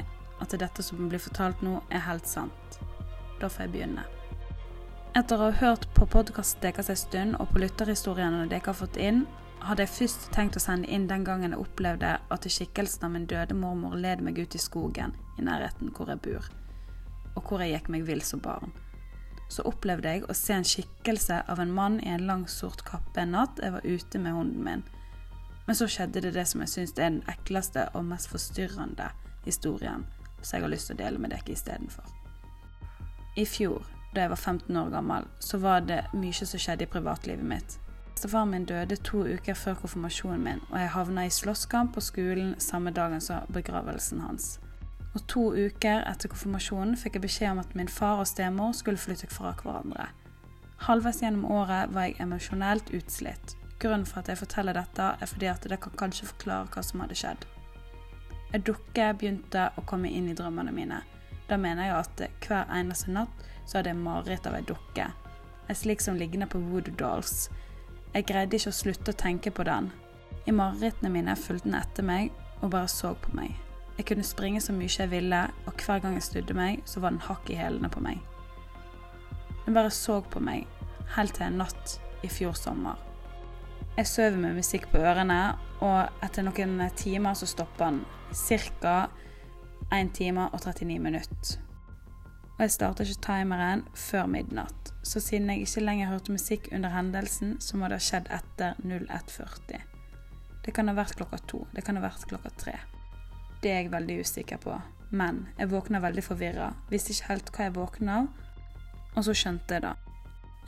at 0.46 0.54
dette 0.62 0.86
som 0.86 1.08
blir 1.10 1.24
fortalt 1.24 1.64
nå, 1.66 1.80
er 1.90 2.04
helt 2.06 2.30
sant. 2.30 2.78
Da 3.42 3.50
får 3.50 3.64
jeg 3.64 3.72
begynne. 3.74 4.04
Etter 5.18 5.34
å 5.34 5.48
ha 5.48 5.58
hørt 5.64 5.88
på 5.96 6.06
podkasten 6.14 6.62
deres 6.62 6.92
en 6.94 7.00
stund 7.02 7.40
og 7.40 7.50
på 7.50 7.64
lytterhistoriene 7.64 8.44
dere 8.54 8.70
har 8.70 8.78
fått 8.84 9.02
inn, 9.02 9.24
hadde 9.66 9.88
jeg 9.88 9.94
først 9.96 10.30
tenkt 10.38 10.62
å 10.62 10.64
sende 10.68 10.94
inn 10.94 11.10
den 11.10 11.26
gangen 11.26 11.58
jeg 11.58 11.66
opplevde 11.66 12.14
at 12.22 12.50
skikkelsen 12.60 13.10
av 13.10 13.16
min 13.18 13.26
døde 13.26 13.58
mormor 13.58 13.98
led 13.98 14.22
meg 14.22 14.38
ut 14.38 14.54
i 14.54 14.62
skogen 14.62 15.18
i 15.42 15.50
nærheten 15.50 15.90
hvor 15.98 16.14
jeg 16.14 16.22
bor, 16.30 16.54
og 17.34 17.44
hvor 17.50 17.66
jeg 17.66 17.80
gikk 17.80 17.94
meg 17.98 18.06
vill 18.14 18.22
som 18.22 18.46
barn. 18.46 18.70
Så 19.52 19.66
opplevde 19.68 20.14
jeg 20.14 20.24
å 20.32 20.36
se 20.38 20.56
en 20.56 20.68
skikkelse 20.68 21.42
av 21.52 21.60
en 21.60 21.74
mann 21.76 22.00
i 22.00 22.14
en 22.14 22.24
lang, 22.28 22.48
sort 22.48 22.86
kappe 22.88 23.20
en 23.20 23.34
natt 23.36 23.60
jeg 23.60 23.76
var 23.76 23.84
ute 23.84 24.22
med 24.24 24.38
hunden 24.38 24.64
min. 24.64 24.84
Men 25.68 25.78
så 25.78 25.90
skjedde 25.92 26.24
det 26.24 26.34
det 26.38 26.48
som 26.48 26.64
jeg 26.64 26.72
syns 26.72 26.96
er 26.96 27.04
den 27.04 27.20
ekleste 27.32 27.90
og 27.94 28.08
mest 28.08 28.32
forstyrrende 28.32 29.12
historien, 29.46 30.08
så 30.42 30.56
jeg 30.56 30.66
har 30.66 30.72
lyst 30.72 30.90
til 30.90 30.98
å 30.98 31.04
dele 31.04 31.20
med 31.22 31.36
dere 31.36 31.54
istedenfor. 31.54 32.08
I 33.40 33.46
fjor, 33.48 33.84
da 34.16 34.26
jeg 34.26 34.34
var 34.34 34.40
15 34.40 34.82
år 34.82 34.90
gammel, 34.96 35.28
så 35.40 35.60
var 35.62 35.84
det 35.88 36.02
mye 36.16 36.48
som 36.48 36.60
skjedde 36.60 36.88
i 36.88 36.92
privatlivet 36.92 37.48
mitt. 37.48 37.78
Bestefaren 38.12 38.52
min 38.52 38.66
døde 38.70 38.98
to 39.08 39.24
uker 39.26 39.56
før 39.56 39.80
konfirmasjonen 39.84 40.44
min, 40.44 40.60
og 40.70 40.80
jeg 40.80 40.96
havna 40.96 41.24
i 41.26 41.32
slåsskamp 41.32 41.96
på 41.96 42.04
skolen 42.04 42.52
samme 42.60 42.92
dagen 42.96 43.24
som 43.24 43.48
begravelsen 43.52 44.20
hans. 44.22 44.60
Og 45.12 45.28
to 45.28 45.44
uker 45.52 46.06
etter 46.08 46.32
konfirmasjonen 46.32 46.96
fikk 47.00 47.18
jeg 47.18 47.26
beskjed 47.26 47.52
om 47.52 47.62
at 47.64 47.74
min 47.76 47.92
far 47.92 48.22
og 48.24 48.30
stemor 48.30 48.76
skulle 48.78 49.02
flytte 49.02 49.28
fra 49.32 49.52
hverandre. 49.60 50.08
Halvveis 50.88 51.20
gjennom 51.22 51.46
året 51.52 51.92
var 51.94 52.08
jeg 52.08 52.20
emosjonelt 52.24 52.94
utslitt. 52.96 53.56
Grunnen 53.82 54.06
for 54.08 54.22
at 54.22 54.30
jeg 54.32 54.40
forteller 54.40 54.78
dette, 54.78 55.08
er 55.20 55.30
fordi 55.30 55.50
at 55.52 55.66
det 55.70 55.80
kan 55.82 55.98
kanskje 55.98 56.30
forklare 56.30 56.70
hva 56.74 56.84
som 56.86 57.04
hadde 57.04 57.18
skjedd. 57.18 57.48
En 58.54 58.64
dukke 58.68 59.08
begynte 59.18 59.70
å 59.78 59.84
komme 59.88 60.12
inn 60.12 60.30
i 60.32 60.36
drømmene 60.38 60.74
mine. 60.76 61.02
Da 61.50 61.58
mener 61.60 61.88
jeg 61.88 61.98
at 61.98 62.46
hver 62.48 62.72
eneste 62.72 63.12
natt 63.12 63.46
så 63.66 63.78
hadde 63.78 63.92
jeg 63.92 64.02
mareritt 64.02 64.48
av 64.48 64.58
ei 64.58 64.64
dukke. 64.68 65.10
En 65.68 65.78
slik 65.78 66.04
som 66.04 66.18
ligner 66.20 66.50
på 66.52 66.60
Voodoo 66.60 66.96
Dolls. 67.00 67.50
Jeg 68.14 68.28
greide 68.28 68.58
ikke 68.58 68.74
å 68.74 68.80
slutte 68.82 69.14
å 69.14 69.22
tenke 69.22 69.54
på 69.56 69.66
den. 69.68 69.92
I 70.48 70.56
marerittene 70.56 71.12
mine 71.14 71.36
fulgte 71.40 71.70
den 71.70 71.80
etter 71.80 72.08
meg 72.08 72.32
og 72.62 72.74
bare 72.74 72.90
så 72.92 73.14
på 73.16 73.36
meg. 73.38 73.71
Jeg 73.98 74.08
kunne 74.10 74.26
springe 74.26 74.62
så 74.62 74.74
mye 74.74 74.90
jeg 74.90 75.12
ville, 75.12 75.42
og 75.66 75.74
hver 75.86 76.02
gang 76.04 76.18
jeg 76.18 76.24
snudde 76.24 76.58
meg, 76.58 76.82
så 76.86 77.00
var 77.00 77.14
den 77.14 77.24
hakk 77.26 77.50
i 77.50 77.58
hælene 77.60 77.90
på 77.90 78.04
meg. 78.04 78.20
Den 79.66 79.78
bare 79.78 79.92
så 79.94 80.22
på 80.22 80.40
meg, 80.40 80.68
helt 81.16 81.36
til 81.38 81.48
en 81.48 81.60
natt 81.62 81.98
i 82.24 82.30
fjor 82.32 82.56
sommer. 82.58 83.00
Jeg 83.98 84.08
sover 84.08 84.38
med 84.40 84.56
musikk 84.58 84.88
på 84.92 85.02
ørene, 85.02 85.42
og 85.82 86.24
etter 86.24 86.48
noen 86.48 86.80
timer 86.96 87.36
så 87.36 87.50
stopper 87.50 87.92
den. 87.92 88.06
Ca. 88.34 89.10
1 89.92 90.14
time 90.16 90.48
og 90.54 90.62
39 90.64 91.00
minutter 91.04 91.60
og 92.62 92.68
jeg 92.68 92.74
starta 92.76 93.06
ikke 93.08 93.24
timeren 93.26 93.80
før 93.98 94.28
midnatt, 94.30 94.92
så 95.02 95.18
siden 95.18 95.50
jeg 95.50 95.64
ikke 95.64 95.82
lenger 95.82 96.12
hørte 96.12 96.36
musikk 96.36 96.68
under 96.70 96.92
hendelsen, 96.94 97.56
så 97.58 97.80
må 97.82 97.88
det 97.90 97.98
ha 97.98 98.06
skjedd 98.06 98.28
etter 98.30 98.76
01.40. 98.86 99.80
Det 100.62 100.74
kan 100.78 100.92
ha 100.92 100.94
vært 100.94 101.16
klokka 101.18 101.40
to, 101.50 101.64
det 101.74 101.82
kan 101.88 101.98
ha 101.98 102.04
vært 102.06 102.28
klokka 102.30 102.52
tre. 102.62 102.76
Det 103.62 103.70
er 103.70 103.84
jeg 103.84 103.92
veldig 103.94 104.22
usikker 104.26 104.58
på, 104.58 104.76
men 105.14 105.44
jeg 105.60 105.70
våkna 105.70 106.00
veldig 106.02 106.24
forvirra, 106.26 106.72
visste 106.90 107.14
ikke 107.14 107.28
helt 107.30 107.52
hva 107.54 107.68
jeg 107.68 107.76
våkna 107.76 108.16
av, 108.22 108.30
og 109.14 109.26
så 109.28 109.36
skjønte 109.38 109.78
jeg 109.78 109.86
det. 109.86 109.92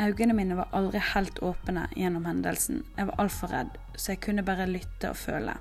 Øynene 0.03 0.35
mine 0.37 0.57
var 0.57 0.73
aldri 0.77 1.01
helt 1.13 1.39
åpne 1.45 1.87
gjennom 1.97 2.25
hendelsen, 2.29 2.83
jeg 2.97 3.09
var 3.09 3.21
altfor 3.23 3.53
redd, 3.53 3.77
så 3.95 4.13
jeg 4.13 4.21
kunne 4.25 4.45
bare 4.45 4.69
lytte 4.69 5.09
og 5.09 5.17
føle. 5.17 5.55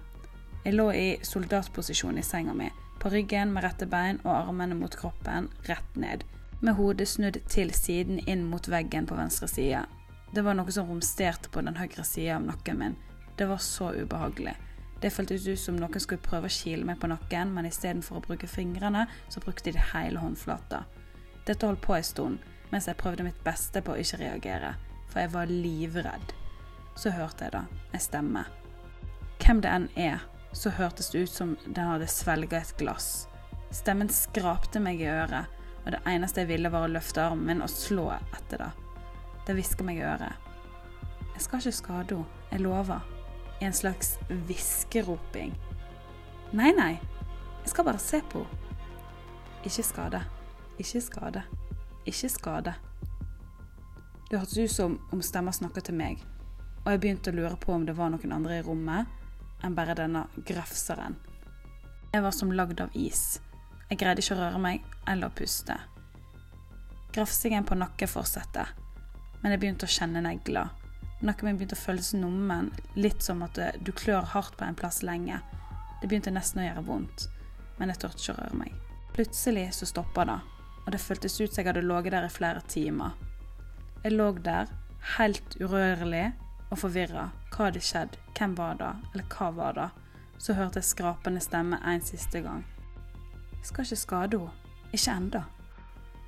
Jeg 0.64 0.76
lå 0.76 0.90
i 0.92 1.06
soldatposisjon 1.24 2.20
i 2.20 2.24
senga 2.26 2.52
mi, 2.56 2.68
på 3.00 3.10
ryggen 3.10 3.54
med 3.54 3.64
rette 3.64 3.88
bein 3.88 4.20
og 4.22 4.34
armene 4.34 4.76
mot 4.78 4.94
kroppen, 4.96 5.48
rett 5.66 5.96
ned, 5.96 6.26
med 6.60 6.76
hodet 6.78 7.08
snudd 7.10 7.40
til 7.50 7.72
siden 7.74 8.20
inn 8.28 8.44
mot 8.46 8.68
veggen 8.70 9.08
på 9.08 9.16
venstre 9.18 9.48
side. 9.50 9.86
Det 10.32 10.44
var 10.44 10.56
noe 10.56 10.72
som 10.72 10.86
romsterte 10.88 11.50
på 11.52 11.64
den 11.64 11.80
høyre 11.80 12.04
sida 12.06 12.36
av 12.36 12.44
nakken 12.46 12.78
min. 12.78 12.94
Det 13.36 13.48
var 13.48 13.58
så 13.64 13.90
ubehagelig. 13.96 14.54
Det 15.02 15.10
føltes 15.10 15.46
ut 15.48 15.58
som 15.58 15.78
noen 15.78 16.02
skulle 16.02 16.22
prøve 16.22 16.46
å 16.46 16.54
kile 16.54 16.86
meg 16.86 17.00
på 17.02 17.08
nakken, 17.10 17.50
men 17.56 17.66
istedenfor 17.66 18.20
å 18.20 18.24
bruke 18.26 18.46
fingrene, 18.46 19.08
så 19.28 19.42
brukte 19.42 19.72
de 19.74 19.82
hele 19.92 20.20
håndflata. 20.22 20.84
Dette 21.46 21.66
holdt 21.66 21.82
på 21.82 21.96
en 21.96 22.06
stund, 22.06 22.44
mens 22.70 22.86
jeg 22.86 23.00
prøvde 23.00 23.26
mitt 23.26 23.40
beste 23.42 23.82
på 23.82 23.96
å 23.96 23.98
ikke 23.98 24.20
reagere, 24.20 24.76
for 25.10 25.24
jeg 25.24 25.32
var 25.32 25.50
livredd. 25.50 26.34
Så 26.94 27.10
hørte 27.10 27.48
jeg 27.48 27.54
da, 27.56 27.64
en 27.90 28.04
stemme. 28.04 28.44
Hvem 29.42 29.62
det 29.64 29.72
enn 29.72 29.88
er, 29.98 30.22
så 30.54 30.70
hørtes 30.76 31.10
det 31.10 31.24
ut 31.24 31.32
som 31.32 31.56
den 31.66 31.88
hadde 31.88 32.06
svelga 32.06 32.60
et 32.60 32.74
glass. 32.78 33.26
Stemmen 33.74 34.12
skrapte 34.12 34.78
meg 34.84 35.02
i 35.02 35.08
øret, 35.10 35.50
og 35.82 35.96
det 35.96 36.02
eneste 36.06 36.44
jeg 36.44 36.52
ville, 36.52 36.70
var 36.70 36.86
å 36.86 36.92
løfte 36.92 37.24
armen 37.24 37.48
min 37.48 37.64
og 37.66 37.72
slå 37.72 38.06
etter 38.20 38.62
det. 38.62 38.70
Det 39.48 39.58
hviska 39.58 39.82
meg 39.82 39.98
i 39.98 40.06
øret. 40.06 40.52
Jeg 41.32 41.42
skal 41.42 41.58
ikke 41.58 41.80
skade 41.80 42.20
henne, 42.20 42.46
jeg 42.52 42.62
lover. 42.62 43.11
En 43.62 43.72
slags 43.72 44.16
hviskeroping. 44.28 45.54
Nei, 46.50 46.72
nei, 46.74 46.96
jeg 47.62 47.70
skal 47.70 47.86
bare 47.86 48.02
se 48.02 48.18
på 48.26 48.42
henne. 48.42 48.58
Ikke 49.62 49.84
skade. 49.86 50.18
Ikke 50.82 51.00
skade. 51.00 51.42
Ikke 52.06 52.28
skade. 52.28 52.74
Det 54.30 54.40
hørtes 54.40 54.58
ut 54.58 54.74
som 54.74 54.98
om 55.14 55.22
stemmer 55.22 55.54
snakka 55.54 55.84
til 55.86 55.94
meg, 55.94 56.18
og 56.82 56.90
jeg 56.90 57.00
begynte 57.04 57.30
å 57.30 57.36
lure 57.36 57.54
på 57.62 57.76
om 57.76 57.86
det 57.86 57.94
var 57.94 58.10
noen 58.10 58.34
andre 58.34 58.58
i 58.58 58.66
rommet, 58.66 59.06
enn 59.62 59.78
bare 59.78 59.94
denne 59.94 60.24
grafseren. 60.48 61.14
Jeg 62.10 62.26
var 62.26 62.34
som 62.34 62.50
lagd 62.50 62.82
av 62.82 62.90
is. 62.98 63.38
Jeg 63.90 64.00
greide 64.02 64.24
ikke 64.24 64.34
å 64.34 64.42
røre 64.42 64.62
meg 64.66 64.82
eller 65.06 65.30
å 65.30 65.36
puste. 65.38 65.78
Grafsingen 67.14 67.68
på 67.68 67.78
nakken 67.78 68.10
fortsatte, 68.10 68.66
men 69.42 69.54
jeg 69.54 69.62
begynte 69.62 69.86
å 69.86 69.94
kjenne 70.00 70.24
negler. 70.24 70.74
Nakken 71.22 71.46
min 71.46 71.58
begynte 71.58 71.78
å 71.78 71.82
føles 71.82 72.12
nummen, 72.18 72.72
litt 72.98 73.22
som 73.22 73.44
at 73.46 73.58
du 73.78 73.92
klør 73.94 74.26
hardt 74.34 74.56
på 74.58 74.66
en 74.66 74.78
plass 74.78 75.02
lenge. 75.06 75.38
Det 76.00 76.08
begynte 76.10 76.32
nesten 76.34 76.64
å 76.64 76.66
gjøre 76.66 76.86
vondt, 76.88 77.28
men 77.78 77.92
jeg 77.92 78.02
turte 78.02 78.18
ikke 78.18 78.34
å 78.34 78.40
røre 78.40 78.58
meg. 78.58 78.72
Plutselig 79.14 79.68
så 79.76 79.86
stoppa 79.86 80.24
det, 80.26 80.38
og 80.82 80.88
det 80.94 81.02
føltes 81.02 81.38
ut 81.40 81.52
som 81.52 81.62
jeg 81.62 81.70
hadde 81.70 81.84
ligget 81.86 82.16
der 82.16 82.26
i 82.26 82.32
flere 82.32 82.64
timer. 82.66 83.14
Jeg 84.02 84.16
lå 84.16 84.32
der, 84.42 84.72
helt 85.16 85.56
urørlig, 85.60 86.32
og 86.72 86.80
forvirra. 86.80 87.28
Hva 87.52 87.68
hadde 87.68 87.84
skjedd? 87.84 88.16
Hvem 88.36 88.56
var 88.58 88.78
det? 88.80 88.92
Eller 89.12 89.26
hva 89.36 89.50
var 89.54 89.76
det? 89.76 89.88
Så 90.42 90.56
hørte 90.58 90.80
jeg 90.80 90.88
skrapende 90.88 91.42
stemme 91.44 91.78
en 91.86 92.02
siste 92.02 92.40
gang. 92.42 92.64
Jeg 93.60 93.68
skal 93.68 93.86
ikke 93.86 94.00
skade 94.00 94.40
henne. 94.40 94.58
Ikke 94.92 95.12
enda. 95.16 95.44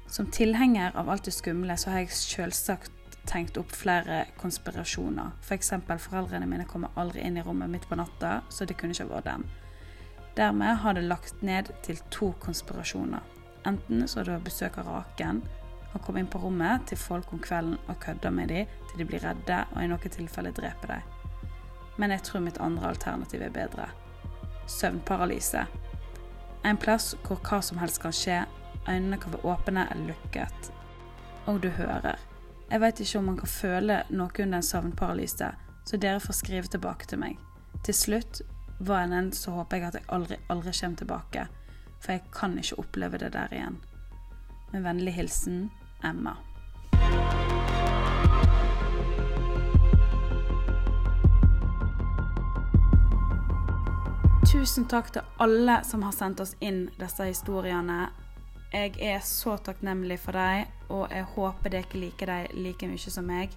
Som 0.08 0.30
tilhenger 0.32 0.94
av 0.96 1.10
alt 1.12 1.26
det 1.26 1.34
skumle, 1.34 1.74
så 1.76 1.90
har 1.90 2.04
jeg 2.04 2.14
selvsagt 2.16 2.93
tenkt 3.26 3.56
opp 3.60 3.72
flere 3.72 4.24
konspirasjoner. 4.40 5.34
F.eks. 5.42 5.72
For 5.86 6.06
foreldrene 6.08 6.48
mine 6.48 6.66
kommer 6.68 6.94
aldri 7.00 7.24
inn 7.24 7.38
i 7.38 7.44
rommet 7.44 7.70
mitt 7.70 7.88
på 7.88 7.98
natta, 7.98 8.40
så 8.48 8.64
det 8.64 8.78
kunne 8.80 8.96
ikke 8.96 9.10
vært 9.10 9.28
dem. 9.30 9.46
Dermed 10.36 10.80
har 10.82 10.94
det 10.96 11.04
lagt 11.06 11.42
ned 11.42 11.70
til 11.86 12.00
to 12.10 12.32
konspirasjoner. 12.42 13.22
Enten 13.66 14.08
så 14.08 14.20
er 14.20 14.32
det 14.32 14.40
besøk 14.44 14.78
av 14.82 14.90
raken, 14.90 15.42
og 15.94 16.02
komme 16.02 16.24
inn 16.24 16.30
på 16.30 16.40
rommet 16.42 16.88
til 16.90 16.98
folk 16.98 17.32
om 17.32 17.40
kvelden 17.42 17.78
og 17.86 18.00
kødde 18.02 18.30
med 18.34 18.50
dem 18.50 18.70
til 18.90 18.98
de 18.98 19.06
blir 19.08 19.22
redde 19.22 19.60
og 19.72 19.78
i 19.82 19.86
noen 19.90 20.14
tilfeller 20.16 20.54
dreper 20.56 20.96
dem. 20.96 21.12
Men 21.96 22.10
jeg 22.10 22.24
tror 22.26 22.42
mitt 22.42 22.58
andre 22.58 22.90
alternativ 22.90 23.42
er 23.46 23.54
bedre. 23.54 23.86
Søvnparalyse. 24.66 25.66
En 26.66 26.80
plass 26.80 27.12
hvor 27.22 27.38
hva 27.46 27.60
som 27.62 27.78
helst 27.78 28.02
kan 28.02 28.14
skje, 28.16 28.42
øynene 28.88 29.20
kan 29.22 29.36
være 29.36 29.54
åpne 29.54 29.86
eller 29.92 30.14
lukket. 30.14 30.72
Og 31.46 31.62
du 31.62 31.68
hører. 31.68 32.18
Jeg 32.70 32.80
vet 32.80 33.00
ikke 33.00 33.18
om 33.18 33.26
man 33.28 33.36
kan 33.38 33.50
føle 33.50 33.96
noe 34.08 34.42
under 34.42 34.58
en 34.58 34.66
søvnparalyse, 34.66 35.50
så 35.84 35.98
dere 36.00 36.20
får 36.20 36.38
skrive 36.38 36.70
tilbake 36.72 37.06
til 37.10 37.20
meg. 37.20 37.36
Til 37.84 37.94
slutt, 37.94 38.40
hva 38.80 39.02
enn 39.04 39.12
enn, 39.12 39.30
så 39.36 39.52
håper 39.58 39.76
jeg 39.76 39.90
at 39.90 39.98
jeg 40.00 40.08
aldri, 40.16 40.38
aldri 40.48 40.72
kommer 40.78 41.02
tilbake, 41.02 41.44
for 42.00 42.16
jeg 42.16 42.24
kan 42.32 42.56
ikke 42.58 42.80
oppleve 42.80 43.20
det 43.20 43.34
der 43.36 43.52
igjen. 43.52 43.76
Med 44.72 44.86
vennlig 44.86 45.12
hilsen 45.14 45.68
Emma. 46.04 46.34
Tusen 54.48 54.88
takk 54.88 55.12
til 55.12 55.22
alle 55.44 55.82
som 55.84 56.02
har 56.06 56.16
sendt 56.16 56.40
oss 56.40 56.56
inn 56.64 56.86
disse 56.96 57.28
historiene. 57.28 58.08
Jeg 58.72 58.96
er 59.04 59.20
så 59.22 59.58
takknemlig 59.62 60.18
for 60.24 60.34
dem, 60.34 60.73
og 60.94 61.12
jeg 61.12 61.26
håper 61.34 61.74
dere 61.74 62.00
liker 62.00 62.30
dem 62.30 62.64
like 62.64 62.88
mye 62.88 63.12
som 63.12 63.26
meg. 63.28 63.54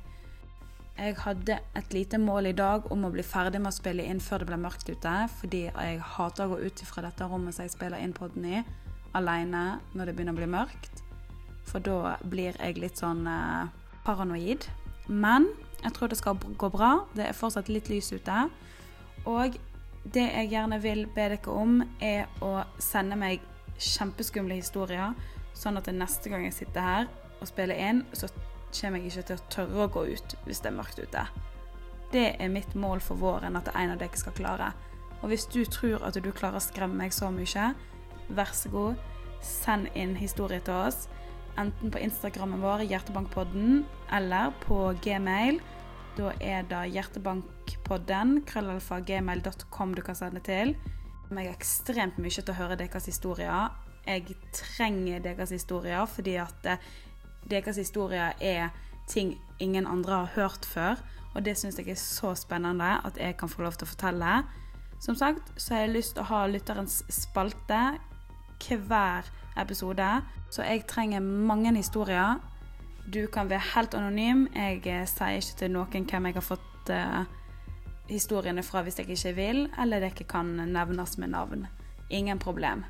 Jeg 0.97 1.13
hadde 1.21 1.60
et 1.78 1.91
lite 1.93 2.17
mål 2.17 2.50
i 2.50 2.56
dag 2.58 2.88
om 2.93 3.04
å 3.06 3.12
bli 3.13 3.21
ferdig 3.21 3.60
med 3.62 3.69
å 3.69 3.76
spille 3.76 4.06
inn 4.10 4.21
før 4.23 4.41
det 4.41 4.47
ble 4.50 4.58
mørkt 4.63 4.88
ute, 4.89 5.12
fordi 5.38 5.67
jeg 5.67 6.00
hater 6.15 6.47
å 6.47 6.56
gå 6.56 6.58
ut 6.65 6.82
fra 6.89 7.04
dette 7.06 7.28
rommet 7.30 7.54
som 7.54 7.67
jeg 7.67 7.76
spiller 7.76 8.02
inn 8.02 8.15
podden 8.17 8.47
i, 8.50 8.63
alene 9.17 9.78
når 9.93 10.10
det 10.10 10.15
begynner 10.17 10.34
å 10.34 10.39
bli 10.39 10.47
mørkt. 10.56 11.04
For 11.69 11.84
da 11.86 12.15
blir 12.26 12.58
jeg 12.58 12.80
litt 12.82 12.97
sånn 12.97 13.28
eh, 13.30 13.69
paranoid. 14.08 14.65
Men 15.08 15.52
jeg 15.84 15.93
tror 15.93 16.10
det 16.10 16.17
skal 16.17 16.41
gå 16.41 16.71
bra. 16.73 16.91
Det 17.13 17.28
er 17.28 17.38
fortsatt 17.38 17.69
litt 17.69 17.91
lys 17.93 18.10
ute. 18.15 18.47
Og 19.30 19.60
det 20.08 20.26
jeg 20.26 20.52
gjerne 20.56 20.82
vil 20.82 21.06
be 21.13 21.30
dere 21.36 21.54
om, 21.54 21.78
er 22.02 22.26
å 22.41 22.63
sende 22.82 23.19
meg 23.19 23.45
kjempeskumle 23.78 24.58
historier, 24.58 25.13
sånn 25.54 25.78
at 25.78 25.93
neste 25.93 26.34
gang 26.34 26.47
jeg 26.47 26.58
sitter 26.63 26.89
her 26.89 27.10
og 27.41 27.50
spiller 27.50 27.80
inn, 27.80 28.04
så 28.13 28.30
kommer 28.73 29.00
jeg 29.00 29.12
ikke 29.12 29.28
til 29.30 29.38
å 29.38 29.50
tørre 29.54 29.86
å 29.86 29.91
gå 29.91 30.06
ut 30.13 30.36
hvis 30.45 30.63
det 30.63 30.71
er 30.71 30.78
mørkt 30.78 31.00
ute. 31.00 31.26
Det 32.12 32.28
er 32.39 32.52
mitt 32.52 32.76
mål 32.76 33.02
for 33.04 33.19
våren, 33.19 33.58
at 33.60 33.69
en 33.76 33.93
av 33.93 34.02
dere 34.02 34.19
skal 34.19 34.36
klare. 34.38 34.71
Og 35.21 35.32
hvis 35.32 35.47
du 35.52 35.63
tror 35.65 36.04
at 36.08 36.17
du 36.21 36.32
klarer 36.32 36.60
å 36.60 36.63
skremme 36.63 37.00
meg 37.02 37.15
så 37.15 37.30
mye, 37.34 37.71
vær 38.30 38.52
så 38.56 38.71
god, 38.71 39.02
send 39.43 39.89
inn 39.95 40.15
historie 40.17 40.62
til 40.63 40.78
oss. 40.88 41.08
Enten 41.58 41.91
på 41.91 42.02
Instagrammen 42.04 42.62
vår, 42.62 42.86
Hjertebankpodden, 42.88 43.82
eller 44.13 44.54
på 44.63 44.91
gmail. 45.04 45.60
Da 46.17 46.32
er 46.41 46.63
det 46.65 46.84
hjertebankpodden, 46.95 48.39
krøllalfa 48.50 49.02
gmail.com 49.06 49.91
du 49.93 50.02
kan 50.06 50.17
sende 50.17 50.41
til. 50.45 50.73
Jeg 51.28 51.43
er 51.43 51.52
ekstremt 51.52 52.17
mye 52.21 52.34
til 52.34 52.54
å 52.54 52.58
høre 52.58 52.78
deres 52.80 53.06
historier. 53.10 53.73
Jeg 54.08 54.38
trenger 54.56 55.21
deres 55.21 55.52
historier 55.52 56.06
fordi 56.10 56.38
at 56.39 56.69
eh, 56.71 56.86
deres 57.49 57.79
historier 57.79 58.33
er 58.41 58.69
ting 59.07 59.38
ingen 59.60 59.88
andre 59.88 60.23
har 60.23 60.33
hørt 60.36 60.65
før. 60.65 61.01
Og 61.36 61.45
det 61.45 61.57
syns 61.57 61.77
jeg 61.77 61.89
er 61.89 61.99
så 61.99 62.33
spennende 62.36 62.97
at 63.05 63.17
jeg 63.17 63.38
kan 63.38 63.49
få 63.49 63.62
lov 63.62 63.77
til 63.77 63.88
å 63.88 63.93
fortelle. 63.93 64.41
Som 64.99 65.15
sagt 65.15 65.51
så 65.62 65.75
har 65.75 65.86
jeg 65.86 65.95
lyst 65.95 66.15
til 66.15 66.25
å 66.25 66.31
ha 66.31 66.45
lytterens 66.49 67.03
spalte 67.13 67.81
hver 68.67 69.27
episode. 69.57 70.07
Så 70.49 70.65
jeg 70.65 70.88
trenger 70.89 71.19
mange 71.21 71.75
historier. 71.75 72.39
Du 73.13 73.27
kan 73.31 73.49
være 73.49 73.73
helt 73.75 73.93
anonym. 73.93 74.47
Jeg 74.55 74.81
eh, 74.86 75.05
sier 75.07 75.38
ikke 75.39 75.60
til 75.62 75.71
noen 75.75 76.07
hvem 76.10 76.25
jeg 76.27 76.36
har 76.36 76.43
fått 76.43 76.91
uh, 76.91 77.23
historiene 78.10 78.63
fra 78.63 78.81
hvis 78.83 78.99
jeg 78.99 79.12
ikke 79.13 79.36
vil, 79.38 79.62
eller 79.79 80.01
det 80.01 80.13
ikke 80.15 80.31
kan 80.33 80.49
nevnes 80.57 81.17
med 81.17 81.31
navn. 81.36 81.67
Ingen 82.10 82.39
problem. 82.39 82.83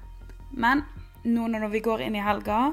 Men 0.51 0.83
nå 1.25 1.47
når 1.51 1.67
vi 1.73 1.83
går 1.83 2.05
inn 2.07 2.15
i 2.15 2.23
helga, 2.23 2.71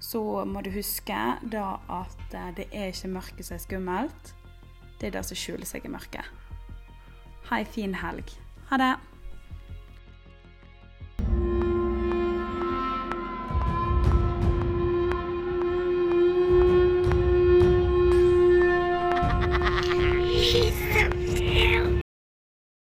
så 0.00 0.44
må 0.48 0.62
du 0.64 0.70
huske 0.72 1.18
da 1.52 1.64
at 1.92 2.34
eh, 2.34 2.52
det 2.56 2.68
er 2.72 2.90
ikke 2.90 3.12
mørket 3.12 3.46
som 3.46 3.56
er 3.58 3.64
skummelt. 3.64 4.32
Det 5.00 5.08
er 5.10 5.18
det 5.18 5.24
som 5.28 5.38
skjuler 5.38 5.68
seg 5.68 5.84
i 5.84 5.92
mørket. 5.92 6.24
Ha 7.50 7.60
ei 7.60 7.66
en 7.66 7.74
fin 7.74 7.96
helg. 8.00 8.32
Ha 8.70 8.80
det. 8.80 8.94